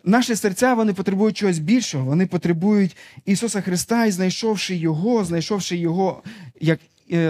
наші 0.03 0.35
серця 0.35 0.73
вони 0.73 0.93
потребують 0.93 1.37
чогось 1.37 1.59
більшого. 1.59 2.05
Вони 2.05 2.25
потребують 2.27 2.97
Ісуса 3.25 3.61
Христа, 3.61 4.05
і 4.05 4.11
знайшовши 4.11 4.75
Його, 4.75 5.23
знайшовши 5.25 5.77
Його 5.77 6.23
як 6.61 6.79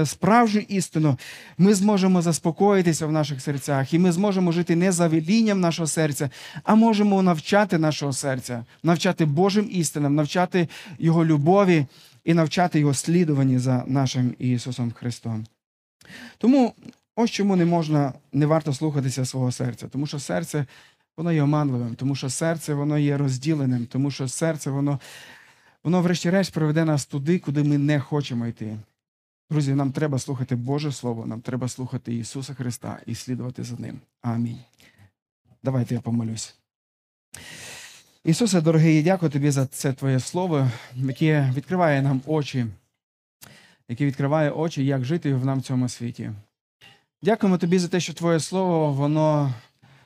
справжню 0.05 0.61
істину, 0.61 1.17
ми 1.57 1.73
зможемо 1.73 2.21
заспокоїтися 2.21 3.07
в 3.07 3.11
наших 3.11 3.41
серцях, 3.41 3.93
і 3.93 3.99
ми 3.99 4.11
зможемо 4.11 4.51
жити 4.51 4.75
не 4.75 4.91
за 4.91 5.07
велінням 5.07 5.59
нашого 5.59 5.87
серця, 5.87 6.29
а 6.63 6.75
можемо 6.75 7.21
навчати 7.21 7.77
нашого 7.77 8.13
серця, 8.13 8.65
навчати 8.83 9.25
Божим 9.25 9.67
істинам, 9.71 10.15
навчати 10.15 10.67
Його 10.99 11.25
любові 11.25 11.85
і 12.25 12.33
навчати 12.33 12.79
Його 12.79 12.93
слідуванні 12.93 13.59
за 13.59 13.83
нашим 13.87 14.35
Ісусом 14.39 14.91
Христом. 14.91 15.45
Тому 16.37 16.73
ось 17.15 17.31
чому 17.31 17.55
не 17.55 17.65
можна, 17.65 18.13
не 18.33 18.45
варто 18.45 18.73
слухатися 18.73 19.25
свого 19.25 19.51
серця, 19.51 19.87
тому 19.87 20.07
що 20.07 20.19
серце 20.19 20.65
воно 21.17 21.31
є 21.31 21.43
оманливим, 21.43 21.95
тому 21.95 22.15
що 22.15 22.29
серце 22.29 22.73
воно 22.73 22.97
є 22.97 23.17
розділеним, 23.17 23.85
тому 23.85 24.11
що 24.11 24.27
серце 24.27 24.71
воно, 24.71 24.99
воно 25.83 26.01
врешті-решт 26.01 26.53
приведе 26.53 26.85
нас 26.85 27.05
туди, 27.05 27.39
куди 27.39 27.63
ми 27.63 27.77
не 27.77 27.99
хочемо 27.99 28.47
йти. 28.47 28.77
Друзі, 29.49 29.73
нам 29.73 29.91
треба 29.91 30.19
слухати 30.19 30.55
Боже 30.55 30.91
Слово, 30.91 31.25
нам 31.25 31.41
треба 31.41 31.67
слухати 31.67 32.15
Ісуса 32.15 32.53
Христа 32.53 32.99
і 33.05 33.15
слідувати 33.15 33.63
за 33.63 33.75
Ним. 33.75 33.99
Амінь. 34.21 34.59
Давайте 35.63 35.95
я 35.95 36.01
помолюсь. 36.01 36.55
Ісусе, 38.23 38.61
дорогий, 38.61 38.95
я 38.95 39.01
дякую 39.01 39.31
тобі 39.31 39.51
за 39.51 39.65
це 39.65 39.93
Твоє 39.93 40.19
Слово, 40.19 40.69
яке 40.95 41.53
відкриває 41.55 42.01
нам 42.01 42.21
очі, 42.25 42.65
яке 43.89 44.05
відкриває 44.05 44.51
очі, 44.51 44.85
як 44.85 45.05
жити 45.05 45.33
в 45.33 45.45
нам 45.45 45.61
цьому 45.61 45.89
світі. 45.89 46.31
Дякуємо 47.21 47.57
тобі 47.57 47.79
за 47.79 47.87
те, 47.87 47.99
що 47.99 48.13
Твоє 48.13 48.39
Слово, 48.39 48.93
воно 48.93 49.53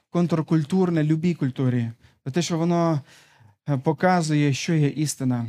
контркультурне 0.10 1.04
любій 1.04 1.34
культурі, 1.34 1.92
за 2.26 2.32
те, 2.32 2.42
що 2.42 2.58
воно 2.58 3.02
е, 3.70 3.78
показує, 3.78 4.54
що 4.54 4.74
є 4.74 4.88
істина, 4.88 5.46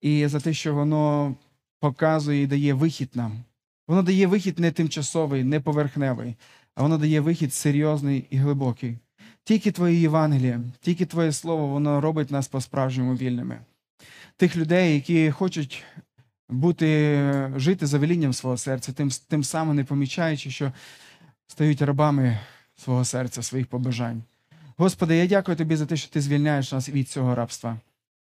і 0.00 0.26
за 0.26 0.40
те, 0.40 0.54
що 0.54 0.74
воно 0.74 1.34
показує 1.82 2.42
і 2.42 2.46
дає 2.46 2.74
вихід 2.74 3.10
нам. 3.14 3.44
Воно 3.88 4.02
дає 4.02 4.26
вихід 4.26 4.58
не 4.58 4.70
тимчасовий, 4.70 5.44
не 5.44 5.60
поверхневий, 5.60 6.36
а 6.74 6.82
воно 6.82 6.98
дає 6.98 7.20
вихід 7.20 7.54
серйозний 7.54 8.26
і 8.30 8.36
глибокий. 8.36 8.98
Тільки 9.44 9.72
Твоє 9.72 10.00
Євангеліє, 10.00 10.60
тільки 10.80 11.06
Твоє 11.06 11.32
Слово, 11.32 11.66
воно 11.66 12.00
робить 12.00 12.30
нас 12.30 12.48
по-справжньому 12.48 13.14
вільними. 13.14 13.58
Тих 14.36 14.56
людей, 14.56 14.94
які 14.94 15.30
хочуть 15.30 15.84
бути, 16.48 17.50
жити 17.56 17.86
за 17.86 17.98
велінням 17.98 18.32
свого 18.32 18.56
серця, 18.56 18.92
тим, 18.92 19.10
тим 19.28 19.44
самим 19.44 19.76
не 19.76 19.84
помічаючи, 19.84 20.50
що 20.50 20.72
стають 21.46 21.82
рабами 21.82 22.38
свого 22.76 23.04
серця, 23.04 23.42
своїх 23.42 23.66
побажань. 23.66 24.22
Господи, 24.76 25.16
я 25.16 25.26
дякую 25.26 25.56
Тобі 25.56 25.76
за 25.76 25.86
те, 25.86 25.96
що 25.96 26.10
Ти 26.10 26.20
звільняєш 26.20 26.72
нас 26.72 26.88
від 26.88 27.08
цього 27.08 27.34
рабства 27.34 27.76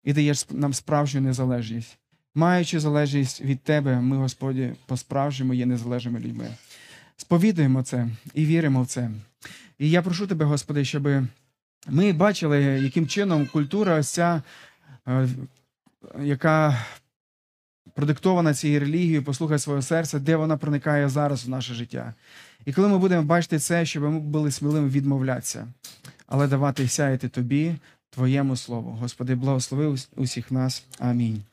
і 0.04 0.14
даєш 0.14 0.50
нам 0.50 0.74
справжню 0.74 1.22
незалежність. 1.22 1.98
Маючи 2.36 2.80
залежність 2.80 3.42
від 3.42 3.62
Тебе, 3.62 4.02
ми, 4.02 4.18
Господі, 4.18 4.74
по-справжньому 4.86 5.54
є 5.54 5.66
незалежними 5.66 6.20
людьми. 6.20 6.48
Сповідуємо 7.18 7.84
це 7.84 8.08
і 8.34 8.46
віримо 8.46 8.82
в 8.82 8.88
це. 8.88 9.12
І 9.80 9.90
я 9.90 10.02
прошу 10.02 10.28
Тебе, 10.28 10.46
Господи, 10.46 10.86
щоб 10.86 11.08
ми 11.88 12.14
бачили, 12.14 12.62
яким 12.62 13.08
чином 13.08 13.48
культура 13.48 14.00
ось 14.00 14.10
ця, 14.10 14.42
е, 15.08 15.28
яка 16.22 16.86
продиктована 17.94 18.54
цією 18.54 18.80
релігією, 18.80 19.24
послухай 19.24 19.60
своє 19.60 19.82
серце, 19.82 20.20
де 20.20 20.36
вона 20.36 20.58
проникає 20.58 21.10
зараз 21.10 21.46
в 21.46 21.50
наше 21.50 21.74
життя. 21.74 22.14
І 22.66 22.74
коли 22.74 22.88
ми 22.88 22.98
будемо 22.98 23.24
бачити 23.24 23.60
це, 23.60 23.86
щоб 23.86 24.04
ми 24.04 24.20
були 24.20 24.52
сміливими 24.52 24.90
відмовлятися, 24.90 25.68
але 26.28 26.48
давати 26.48 26.88
сяяти 26.88 27.30
тобі, 27.30 27.76
Твоєму 28.10 28.56
слову. 28.56 28.92
Господи, 28.92 29.36
благослови 29.36 29.98
усіх 30.16 30.52
нас. 30.52 30.86
Амінь. 31.00 31.44